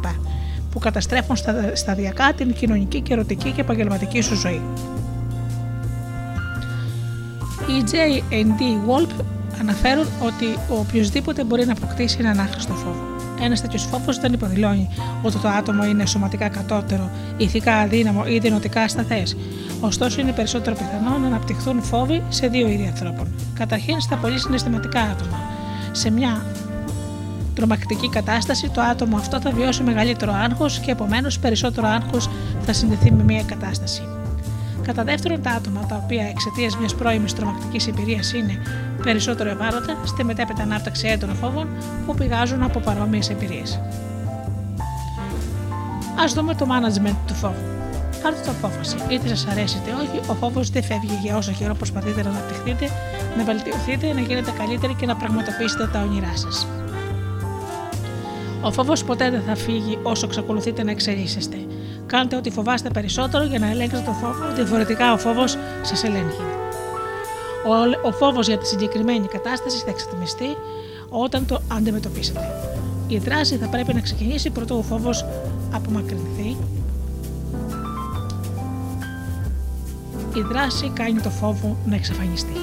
[0.71, 1.37] που καταστρέφουν
[1.73, 4.63] σταδιακά την κοινωνική και ερωτική και επαγγελματική σου ζωή.
[7.67, 9.25] Οι J&D Wolf
[9.61, 13.17] αναφέρουν ότι ο οποιοδήποτε μπορεί να αποκτήσει έναν άχρηστο φόβο.
[13.41, 14.89] Ένας τέτοιος φόβος δεν υποδηλώνει
[15.23, 19.37] ότι το άτομο είναι σωματικά κατώτερο, ηθικά αδύναμο ή δυνοτικά ασταθές.
[19.81, 23.35] Ωστόσο, είναι περισσότερο πιθανό να αναπτυχθούν φόβοι σε δύο είδη ανθρώπων.
[23.55, 25.39] Καταρχήν, στα πολύ συναισθηματικά άτομα.
[25.93, 26.45] Σε μια
[27.55, 32.29] τρομακτική κατάσταση, το άτομο αυτό θα βιώσει μεγαλύτερο άγχος και επομένως περισσότερο άγχος
[32.63, 34.03] θα συνδεθεί με μια κατάσταση.
[34.83, 38.63] Κατά δεύτερον, τα άτομα τα οποία εξαιτίας μιας πρώιμης τρομακτικής εμπειρίας είναι
[39.09, 41.69] περισσότερο ευάλωτα στη μετέπειτα ανάπτυξη έντονων φόβων
[42.07, 43.81] που πηγάζουν από παρόμοιες εμπειρίες.
[46.21, 47.65] Α δούμε το management του φόβου.
[48.23, 48.97] Πάρτε το απόφαση.
[49.09, 52.91] Είτε σας αρέσει είτε όχι, ο φόβος δεν φεύγει για όσο καιρό προσπαθείτε να αναπτυχθείτε,
[53.37, 56.67] να βελτιωθείτε, να γίνετε καλύτεροι και να πραγματοποιήσετε τα όνειρά σας.
[58.63, 61.57] Ο φόβος ποτέ δεν θα φύγει όσο εξακολουθείτε να εξελίσσεστε.
[62.07, 66.48] Κάντε ό,τι φοβάστε περισσότερο για να ελέγξετε το φόβο, διαφορετικά ο φόβος σας ελέγχει.
[67.69, 70.57] Ο, ο φόβος για τη συγκεκριμένη κατάσταση θα εξατμιστεί
[71.09, 72.41] όταν το αντιμετωπίσετε.
[73.07, 75.25] Η δράση θα πρέπει να ξεκινήσει πρωτού ο φόβος
[75.73, 76.57] απομακρυνθεί.
[80.35, 82.57] Η δράση κάνει το φόβο να εξαφανιστεί.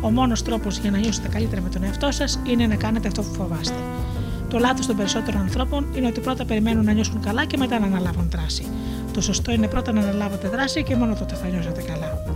[0.00, 3.22] Ο μόνος τρόπος για να νιώσετε καλύτερα με τον εαυτό σας είναι να κάνετε αυτό
[3.22, 3.78] που φοβάστε.
[4.50, 7.86] Το λάθος των περισσότερων ανθρώπων είναι ότι πρώτα περιμένουν να νιώσουν καλά και μετά να
[7.86, 8.66] αναλάβουν δράση.
[9.12, 12.27] Το σωστό είναι πρώτα να αναλάβετε δράση και μόνο τότε θα νιώσετε καλά.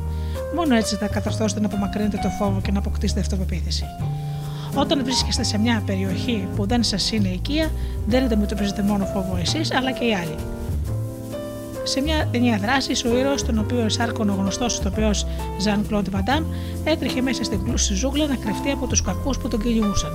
[0.54, 3.84] Μόνο έτσι θα κατορθώσετε να απομακρύνετε το φόβο και να αποκτήσετε αυτοπεποίθηση.
[4.74, 7.70] Όταν βρίσκεστε σε μια περιοχή που δεν σας είναι οικία,
[8.06, 10.34] δεν αντιμετωπίζετε μόνο φόβο εσείς, αλλά και οι άλλοι.
[11.84, 15.26] Σε μια ταινία δράση, ο ήρωας, τον οποίο εσάρκωνε ο γνωστός ηθοποιός
[15.60, 16.44] Ζαν Κλοντ Βαντάμ,
[16.84, 20.12] έτρεχε μέσα στην κλούση ζούγκλα να κρυφτεί από τους κακούς που τον κυνηγούσαν.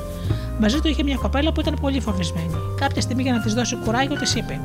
[0.60, 2.56] Μαζί του είχε μια κοπέλα που ήταν πολύ φοβισμένη.
[2.80, 4.60] Κάποια στιγμή για να της δώσει κουράγιο, της είπε: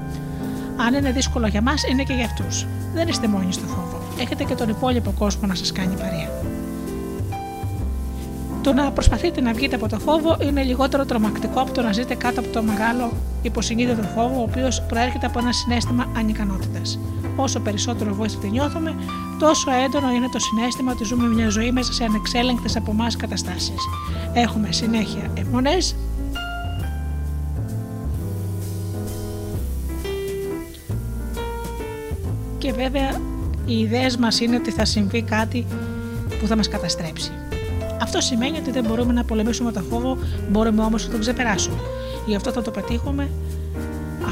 [0.86, 2.66] Αν είναι δύσκολο για μας, είναι και για αυτούς.
[2.94, 4.01] Δεν είστε μόνοι στο φόβο.
[4.20, 6.42] Έχετε και τον υπόλοιπο κόσμο να σας κάνει παρέα.
[8.62, 12.14] Το να προσπαθείτε να βγείτε από το φόβο είναι λιγότερο τρομακτικό από το να ζείτε
[12.14, 13.12] κάτω από το μεγάλο
[13.42, 16.98] υποσυνείδητο φόβο, ο οποίος προέρχεται από ένα συνέστημα ανικανότητας.
[17.36, 18.94] Όσο περισσότερο ευαίσθητοι νιώθουμε,
[19.38, 23.88] τόσο έντονο είναι το συνέστημα ότι ζούμε μια ζωή μέσα σε ανεξέλεγκτες από εμάς καταστάσεις.
[24.32, 25.96] Έχουμε συνέχεια αιμονές.
[32.58, 33.31] Και βέβαια
[33.72, 35.66] Οι ιδέες μας είναι ότι θα συμβεί κάτι
[36.40, 37.30] που θα μας καταστρέψει.
[38.02, 40.18] Αυτό σημαίνει ότι δεν μπορούμε να πολεμήσουμε το φόβο,
[40.50, 41.76] μπορούμε όμως να τον ξεπεράσουμε.
[42.26, 43.28] Γι' αυτό θα το πετύχουμε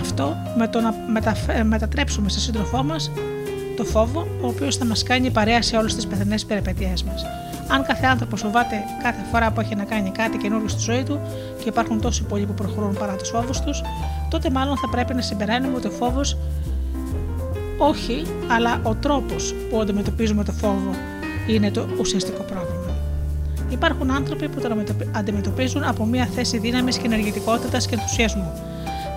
[0.01, 3.11] αυτό με το να μεταφε- μετατρέψουμε στο σύντροφό μας
[3.77, 7.25] το φόβο, ο οποίος θα μας κάνει παρέα σε όλες τις πεθανέ περιπέτειές μας.
[7.69, 11.21] Αν κάθε άνθρωπος φοβάται κάθε φορά που έχει να κάνει κάτι καινούριο στη ζωή του
[11.63, 13.83] και υπάρχουν τόσοι πολλοί που προχωρούν παρά τους φόβους τους,
[14.31, 16.37] τότε μάλλον θα πρέπει να συμπεράνουμε ότι ο φόβος
[17.83, 20.91] όχι, αλλά ο τρόπος που αντιμετωπίζουμε το φόβο
[21.47, 22.95] είναι το ουσιαστικό πρόβλημα.
[23.69, 28.53] Υπάρχουν άνθρωποι που τον αντιμετωπίζουν από μια θέση δύναμης και ενεργητικότητας και ενθουσιασμού.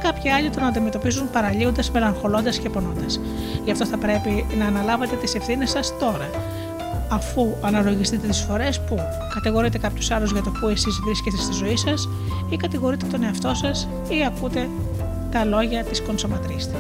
[0.04, 3.20] Κάποιοι άλλοι τον αντιμετωπίζουν παραλύοντας, μελαγχολώντας και πονώντας.
[3.66, 6.30] Γι' αυτό θα πρέπει να αναλάβετε τις ευθύνες σας τώρα,
[7.10, 9.00] αφού αναλογιστείτε τις φορές που
[9.34, 12.10] κατηγορείτε κάποιους άλλους για το που εσείς βρίσκεστε στη ζωή σας
[12.50, 14.70] ή κατηγορείτε τον εαυτό σας ή ακούτε
[15.32, 16.76] τα λόγια της κονσοματρίστη.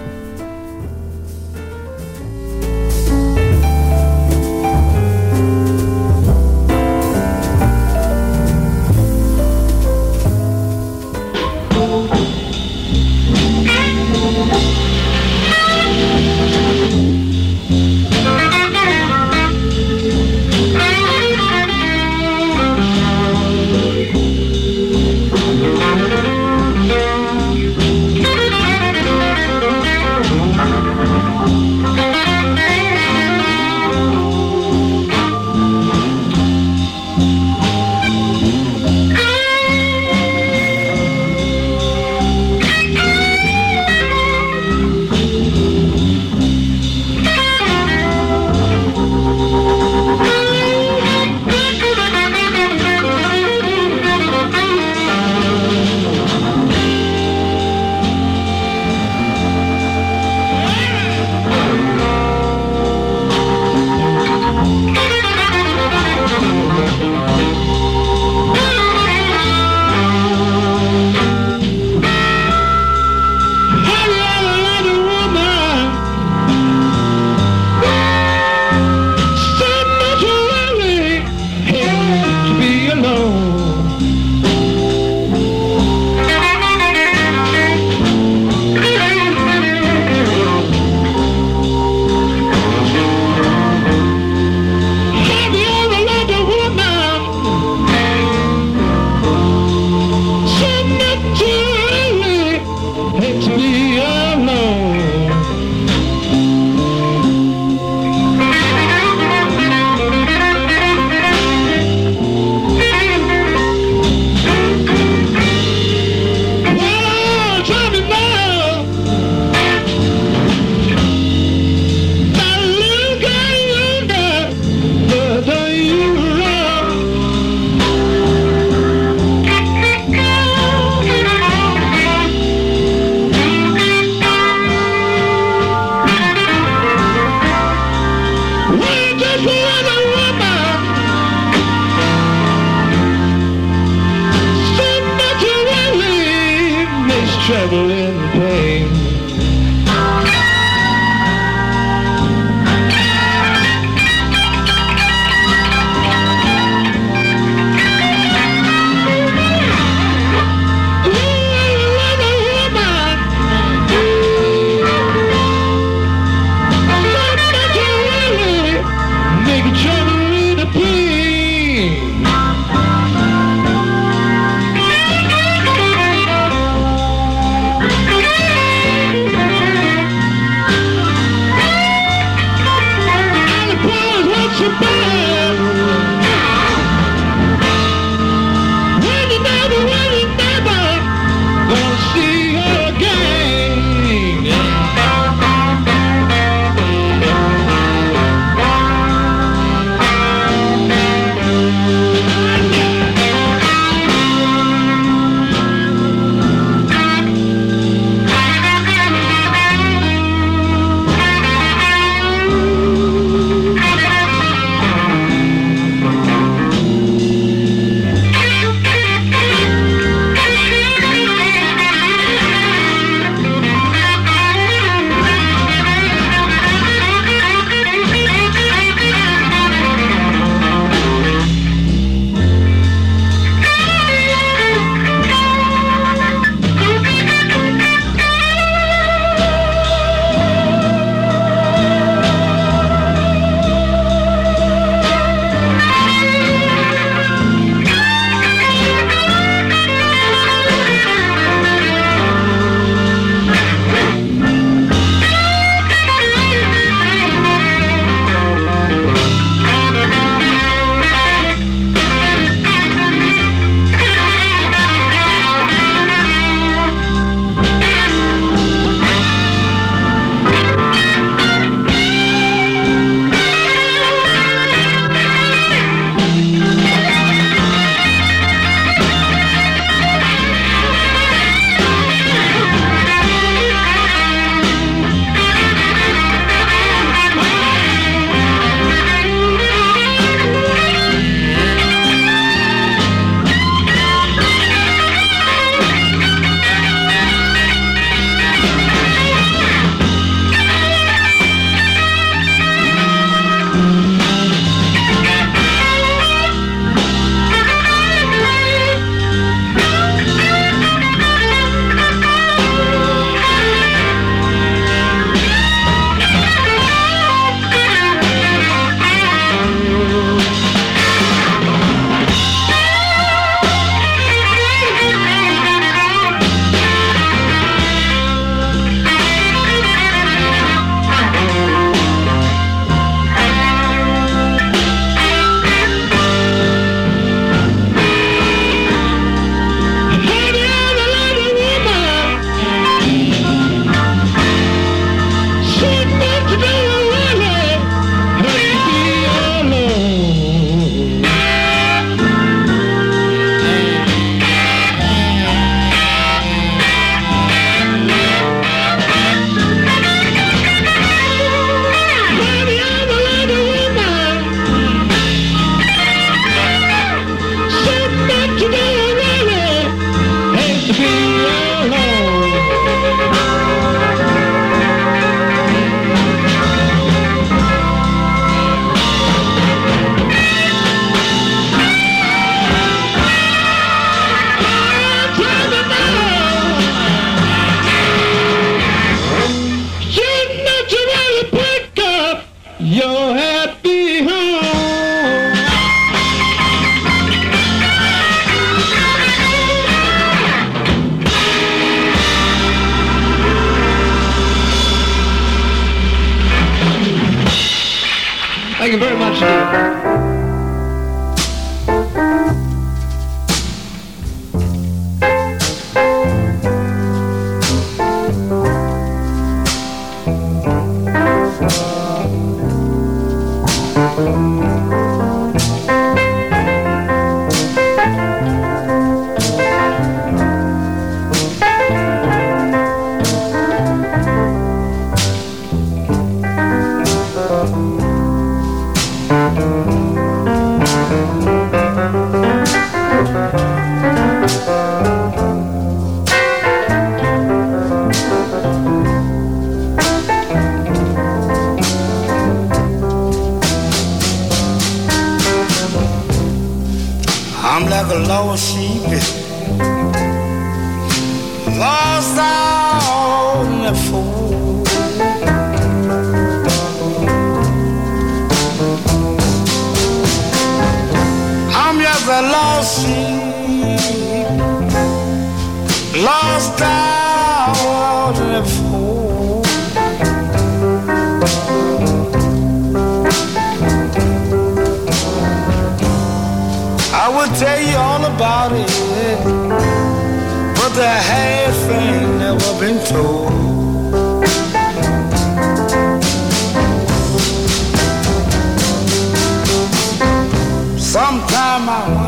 [501.85, 502.22] my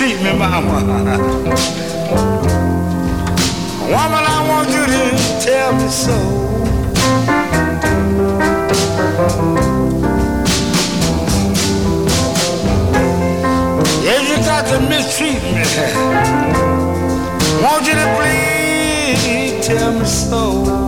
[0.00, 0.80] treat me, mama.
[3.92, 5.02] Woman, I want you to
[5.44, 6.16] tell me so.
[14.02, 15.64] Yeah, you got to mistreat me.
[17.62, 20.79] Want you to please tell me so.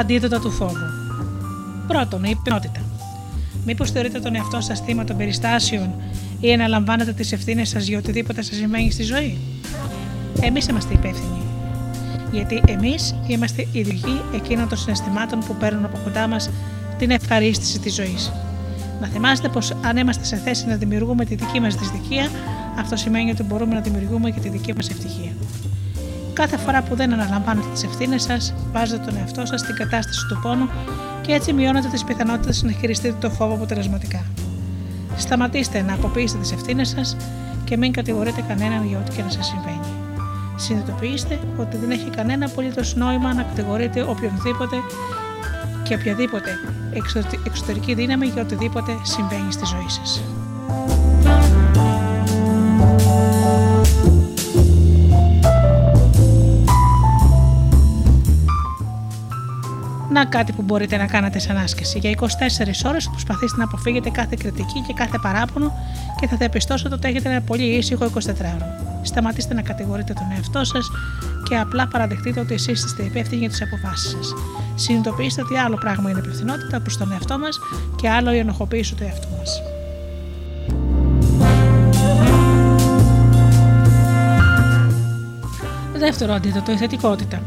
[0.00, 0.86] αντίδοτα του φόβου.
[1.86, 2.80] Πρώτον, η υπνότητα.
[3.64, 5.94] Μήπως θεωρείτε τον εαυτό σας θύμα των περιστάσεων
[6.40, 9.38] ή αναλαμβάνετε τις ευθύνες σας για οτιδήποτε σας σημαίνει στη ζωή;
[10.40, 11.42] Εμείς είμαστε υπεύθυνοι.
[12.32, 16.50] Γιατί εμείς είμαστε οι δικοί εκείνων των συναισθημάτων που παίρνουν από κοντά μας
[16.98, 18.32] την ευχαρίστηση της ζωής.
[19.00, 22.28] Να θυμάστε πως αν είμαστε σε θέση να δημιουργούμε τη δική μας δυστυχία,
[22.78, 25.32] αυτό σημαίνει ότι μπορούμε να δημιουργούμε και τη δική μας ευτυχία.
[26.40, 30.38] Κάθε φορά που δεν αναλαμβάνετε τις ευθύνες σας, βάζετε τον εαυτό σας στην κατάσταση του
[30.42, 30.68] πόνου
[31.20, 34.24] και έτσι μειώνετε τις πιθανότητες να χειριστείτε το φόβο αποτελεσματικά.
[35.16, 37.16] Σταματήστε να αποποιήσετε τις ευθύνες σας
[37.64, 39.86] και μην κατηγορείτε κανέναν για ό,τι και να σας συμβαίνει.
[40.56, 44.76] Συνειδητοποιήστε ότι δεν έχει κανένα απολύτως νόημα να κατηγορείτε οποιονδήποτε
[45.82, 46.50] και οποιαδήποτε
[47.46, 50.22] εξωτερική δύναμη για οτιδήποτε συμβαίνει στη ζωή σας.
[60.20, 61.98] Να κάτι που μπορείτε να κάνετε σαν άσκηση.
[61.98, 62.24] Για 24
[62.84, 65.72] ώρες προσπαθήστε να αποφύγετε κάθε κριτική και κάθε παράπονο
[66.20, 68.66] και θα διαπιστώσετε ότι έχετε ένα πολύ ήσυχο 24ωρο.
[69.02, 70.90] Σταματήστε να κατηγορείτε τον εαυτό σας
[71.48, 74.34] και απλά παραδεχτείτε ότι εσείς είστε υπεύθυνοι για τις αποφάσεις σας.
[74.74, 77.58] Συνειδητοποιήστε ότι άλλο πράγμα είναι υπευθυνότητα προς τον εαυτό μας
[77.96, 79.62] και άλλο η ενοχοποίηση του εαυτού μας.
[85.98, 87.42] Δεύτερο αντίδοτο, η θετικότητα.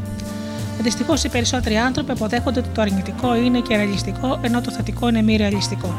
[0.84, 5.22] Δυστυχώς οι περισσότεροι άνθρωποι αποδέχονται ότι το αρνητικό είναι και ρεαλιστικό, ενώ το θετικό είναι
[5.22, 5.96] μη ρεαλιστικό.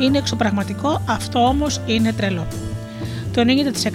[0.00, 2.46] Είναι εξωπραγματικό, αυτό όμως είναι τρελό.
[3.32, 3.42] Το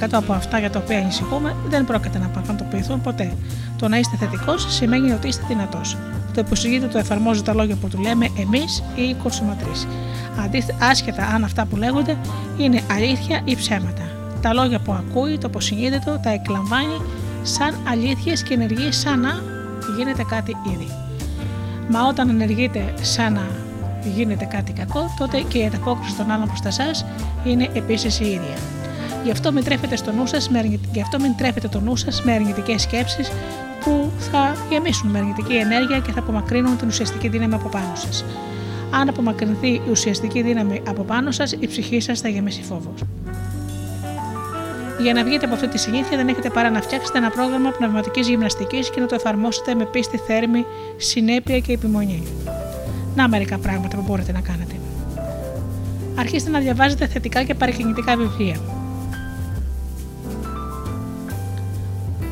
[0.01, 3.33] 90% από αυτά για τα οποία ανησυχούμε δεν πρόκειται να πραγματοποιηθούν ποτέ.
[3.77, 5.97] Το να είστε θετικός σημαίνει ότι είστε δυνατός.
[6.33, 9.71] Το υποσυγείται το εφαρμόζει τα λόγια που του λέμε εμείς ή οι κονσωματροί.
[10.79, 12.17] Άσχετα αν αυτά που λέγονται
[12.57, 14.03] είναι αλήθεια ή ψέματα.
[14.41, 17.01] Τα λόγια που ακούει, το υποσυνείδητο τα εκλαμβάνει
[17.41, 19.48] σαν αλήθειες και ενεργεί σαν να
[19.97, 20.87] γίνεται κάτι ήδη.
[21.89, 23.47] Μα όταν ενεργείτε σαν να
[24.15, 27.05] γίνεται κάτι κακό, τότε και η ανταπόκριση των άλλων προς εσάς
[27.43, 28.57] είναι επίσης η ίδια.
[29.23, 32.23] Γι' αυτό μην τρέφετε, στο νου σας, με, γι αυτό μην τρέφετε το νου σας
[32.23, 33.31] με αρνητικές σκέψεις
[33.83, 38.25] που θα γεμίσουν με αρνητική ενέργεια και θα απομακρύνουν την ουσιαστική δύναμη από πάνω σας.
[38.91, 42.93] Αν απομακρυνθεί η ουσιαστική δύναμη από πάνω σας, η ψυχή σας θα γεμίσει φόβο.
[45.01, 48.27] Για να βγείτε από αυτή τη συνήθεια, δεν έχετε παρά να φτιάξετε ένα πρόγραμμα πνευματικής
[48.27, 50.65] γυμναστικής και να το εφαρμόσετε με πίστη, θέρμη,
[50.97, 52.23] συνέπεια και επιμονή.
[53.15, 54.75] Να μερικά πράγματα που μπορείτε να κάνετε.
[56.15, 58.55] Αρχίστε να διαβάζετε θετικά και παρακινητικά βιβλία.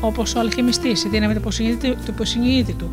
[0.00, 1.42] όπως ο αλχημιστής, η δύναμη του
[2.08, 2.90] υποσυνείδητου,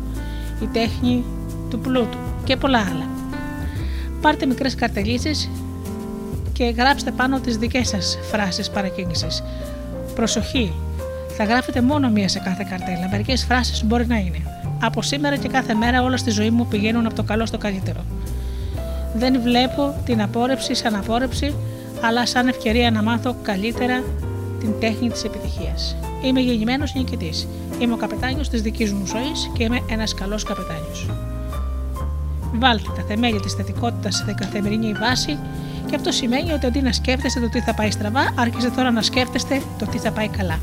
[0.62, 1.24] η τέχνη
[1.70, 3.08] του πλούτου και πολλά άλλα.
[4.20, 5.50] Πάρτε μικρές καρτελίτσες
[6.56, 9.42] και γράψτε πάνω τις δικές σας φράσεις παρακίνησης.
[10.14, 10.72] Προσοχή,
[11.36, 13.08] θα γράφετε μόνο μία σε κάθε καρτέλα.
[13.10, 14.38] Μερικές φράσεις μπορεί να είναι.
[14.82, 18.00] Από σήμερα και κάθε μέρα όλα στη ζωή μου πηγαίνουν από το καλό στο καλύτερο.
[19.14, 21.54] Δεν βλέπω την απόρρεψη σαν απόρρεψη,
[22.00, 24.02] αλλά σαν ευκαιρία να μάθω καλύτερα
[24.60, 25.96] την τέχνη της επιτυχίας.
[26.24, 27.48] Είμαι γεννημένος νικητής.
[27.78, 31.06] Είμαι ο καπετάνιος της δικής μου ζωής και είμαι ένας καλός καπετάνιος.
[32.58, 35.38] Βάλτε τα θεμέλια της θετικότητας σε καθημερινή βάση
[35.86, 39.02] και αυτό σημαίνει ότι αντί να σκέφτεστε το τι θα πάει στραβά, άρχισε τώρα να
[39.02, 40.58] σκέφτεστε το τι θα πάει καλά.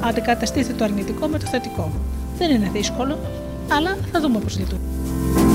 [0.00, 1.92] Αντικαταστήστε το αρνητικό με το θετικό.
[2.38, 3.18] Δεν είναι δύσκολο,
[3.68, 5.45] αλλά θα δούμε πώς λειτουργεί.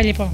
[0.00, 0.30] Πάμε λοιπόν.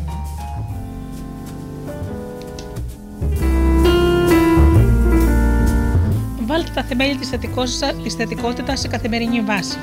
[6.47, 9.76] Βάλτε τα θεμέλια της θετικότητας- της θετικότητας σε καθημερινή βάση.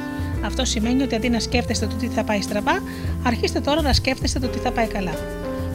[0.45, 2.81] Αυτό σημαίνει ότι αντί να σκέφτεστε το τι θα πάει στραβά,
[3.23, 5.13] αρχίστε τώρα να σκέφτεστε το τι θα πάει καλά.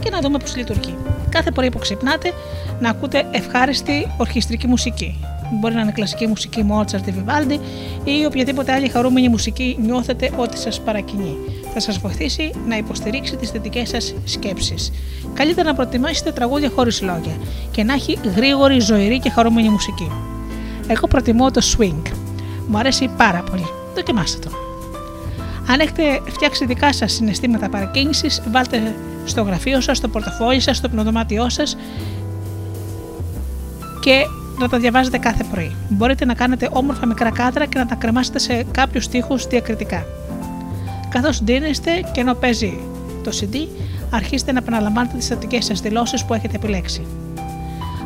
[0.01, 0.95] Και να δούμε πώς λειτουργεί.
[1.29, 2.33] Κάθε πρωί που ξυπνάτε,
[2.81, 5.19] να ακούτε ευχάριστη ορχιστρική μουσική.
[5.61, 7.59] Μπορεί να είναι κλασική μουσική Mozart ή Vivaldi
[8.05, 11.37] ή οποιαδήποτε άλλη χαρούμενη μουσική νιώθετε ότι σας παρακινεί.
[11.81, 14.93] Θα σας βοηθήσει να υποστηρίξει τις θετικές σας σκέψεις.
[15.35, 17.37] Καλύτερα να προτιμάσετε τραγούδια χωρίς λόγια
[17.71, 20.11] και να έχει γρήγορη, ζωηρή και χαρούμενη μουσική.
[20.87, 22.03] Εγώ προτιμώ το swing.
[22.67, 23.67] Μου αρέσει πάρα πολύ.
[23.95, 24.57] Δοκιμάστε το.
[25.69, 28.95] Αν έχετε φτιάξει δικά σας συναισθήματα παρακίνησης, βάλτε
[29.25, 31.77] στο γραφείο σας, στο πορτοφόλι σας, στο πνοδωμάτιό σας
[34.01, 34.25] και
[34.59, 35.77] να τα διαβάζετε κάθε πρωί.
[35.89, 40.07] Μπορείτε να κάνετε όμορφα μικρά κάδρα και να τα κρεμάσετε σε κάποιους τοίχους διακριτικά.
[41.09, 42.79] Καθώς ντύνεστε και ενώ παίζει
[43.25, 43.57] το CD,
[44.11, 47.07] αρχίστε να επαναλαμβάνετε τις θετικές σας δηλώσεις που έχετε επιλέξει.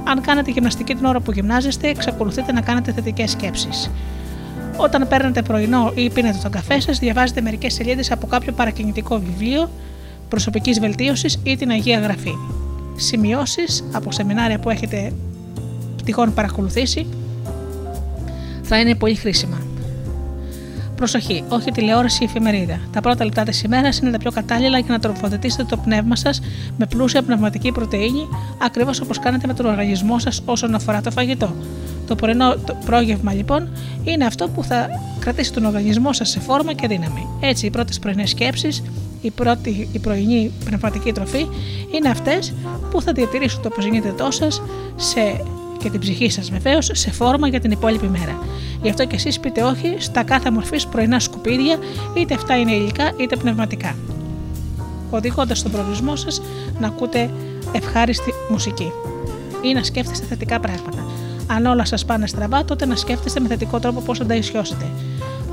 [0.05, 3.91] Αν κάνετε γυμναστική την ώρα που γυμνάζεστε, εξακολουθείτε να κάνετε θετικές σκέψεις.
[4.77, 9.71] Όταν παίρνετε πρωινό ή πίνετε τον καφέ σας, διαβάζετε μερικές σελίδες από κάποιο παρακινητικό βιβλίο
[10.29, 12.35] προσωπικής βελτίωσης ή την Αγία Γραφή.
[12.97, 15.13] Σημειώσεις από σεμινάρια που έχετε
[16.05, 17.07] τυχόν παρακολουθήσει
[18.63, 19.62] θα είναι πολύ χρήσιμα.
[21.03, 22.81] Προσοχή, όχι τηλεόραση ή εφημερίδα.
[22.93, 26.41] Τα πρώτα λεπτά της ημέρας είναι τα πιο κατάλληλα για να τροφοδοτήσετε το πνεύμα σας
[26.77, 31.55] με πλούσια πνευματική πρωτενη, ακριβώς όπως κάνετε με τον οργανισμό σας όσον αφορά το φαγητό.
[32.07, 33.69] Το πρωινό το πρόγευμα λοιπόν
[34.05, 34.89] είναι αυτό που θα
[35.19, 37.27] κρατήσει τον οργανισμό σας σε φόρμα και δύναμη.
[37.41, 38.83] Έτσι, οι πρώτες πρωινές σκέψεις,
[39.21, 41.47] η, πρώτη, η πρωινή πνευματική τροφή
[41.95, 42.53] είναι αυτές
[42.91, 44.63] που θα διατηρήσουν το αποζημίτετό σας
[44.97, 45.21] σε
[45.83, 48.39] και την ψυχή σας βεβαίως σε φόρμα για την υπόλοιπη μέρα.
[48.83, 51.77] Γι' αυτό και εσείς πείτε όχι στα κάθε μορφής πρωινά σκουπίδια,
[52.15, 53.95] είτε αυτά είναι υλικά είτε πνευματικά.
[55.11, 56.43] Οδηγώντας τον προορισμό σας
[56.81, 57.31] να ακούτε
[57.73, 58.93] ευχάριστη μουσική
[59.63, 61.07] ή να σκέφτεστε θετικά πράγματα.
[61.47, 64.85] Αν όλα σας πάνε στραβά, τότε να σκέφτεστε με θετικό τρόπο πώς θα τα ισιώσετε.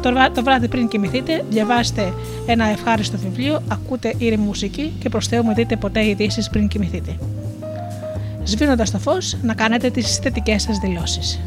[0.01, 2.13] Το, βρά- το βράδυ πριν κοιμηθείτε, διαβάστε
[2.45, 7.17] ένα ευχάριστο βιβλίο, ακούτε ήρεμη μουσική και προς Θεού μην δείτε ποτέ ειδήσεις πριν κοιμηθείτε.
[8.49, 11.39] Σβήνοντας το φως, να κάνετε τις θετικές σας δηλώσεις.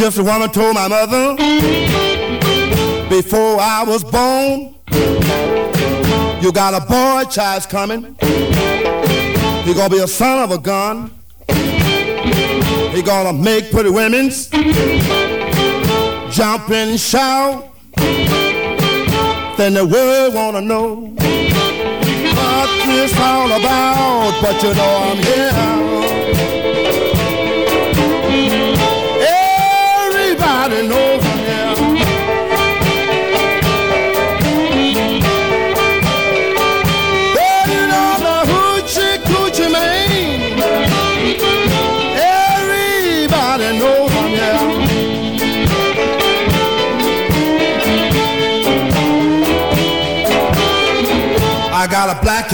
[0.00, 1.36] The gypsy woman told my mother
[3.10, 4.74] before I was born,
[6.42, 8.16] you got a boy child's coming.
[9.62, 11.10] He gonna be a son of a gun.
[12.94, 14.48] He gonna make pretty women's
[16.34, 17.68] jump and shout.
[19.58, 20.94] Then the world wanna know
[22.38, 24.40] what this all about.
[24.40, 25.69] But you know I'm here.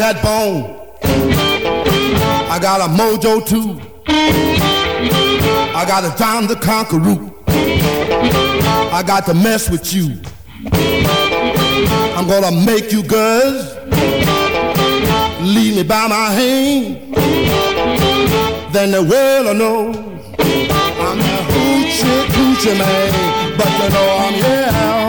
[0.07, 0.77] A cat bone.
[2.49, 3.81] I got a mojo too.
[5.74, 7.33] I got a John the Conqueror.
[7.49, 10.20] I got to mess with you.
[12.16, 13.74] I'm gonna make you girls
[15.43, 17.15] lead me by my hand.
[18.73, 19.89] Then the world will know
[21.07, 23.59] I'm the hoochie coochie man.
[23.59, 25.06] But you know I'm here.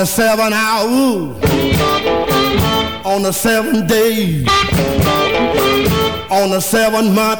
[0.00, 1.34] The seven hour, ooh.
[3.04, 4.48] on the seven days,
[6.30, 7.38] on the seven month,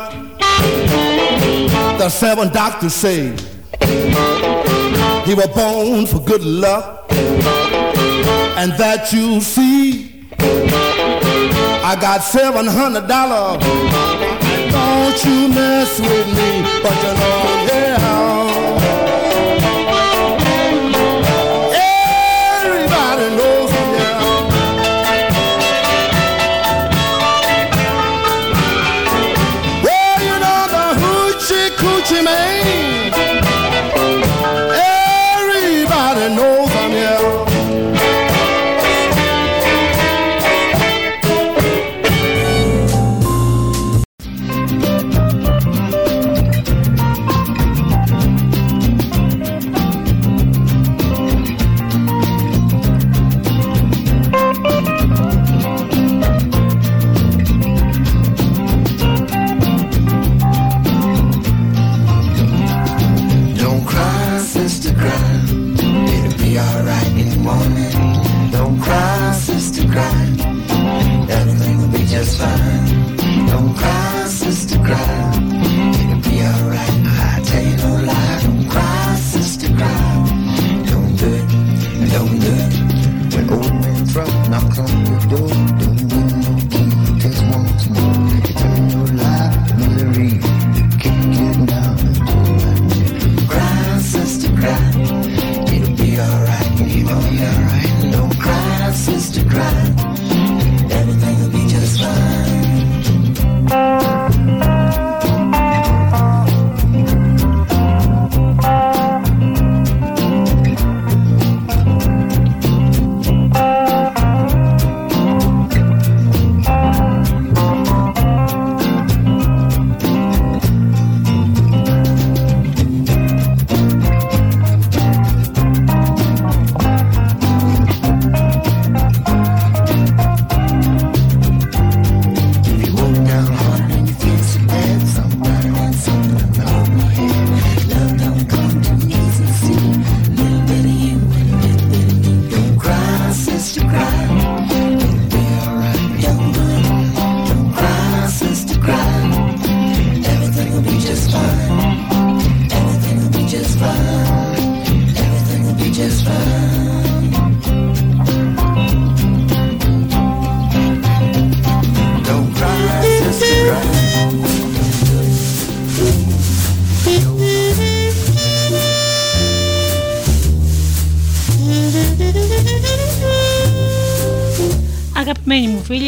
[1.99, 3.35] the seven doctors say
[5.25, 7.11] he was born for good luck,
[8.59, 13.65] and that you see, I got seven hundred dollars.
[14.71, 18.20] Don't you mess with me, but you know, yeah.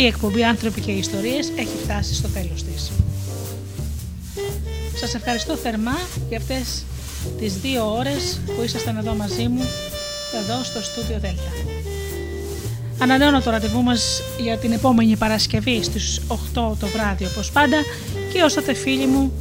[0.03, 2.91] Η εκπομπή Άνθρωποι και Ιστορίες έχει φτάσει στο τέλος της.
[4.95, 5.99] Σας ευχαριστώ θερμά
[6.29, 6.85] για αυτές
[7.39, 9.63] τις δύο ώρες που ήσασταν εδώ μαζί μου,
[10.43, 11.53] εδώ στο στούντιο Δέλτα.
[12.99, 17.77] Ανανεώνω το ραντεβού μας για την επόμενη Παρασκευή στις 8 το βράδυ όπως πάντα
[18.33, 19.33] και όσατε φίλοι μου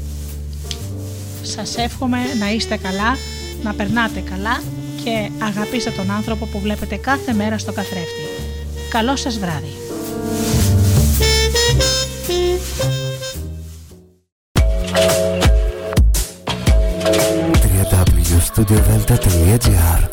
[1.41, 3.17] σας εύχομαι να είστε καλά,
[3.63, 4.61] να περνάτε καλά
[5.03, 8.25] και αγαπήστε τον άνθρωπο που βλέπετε κάθε μέρα στο καθρέφτη.
[8.89, 9.80] Καλό σας βράδυ.
[18.71, 20.10] diventa triadiar.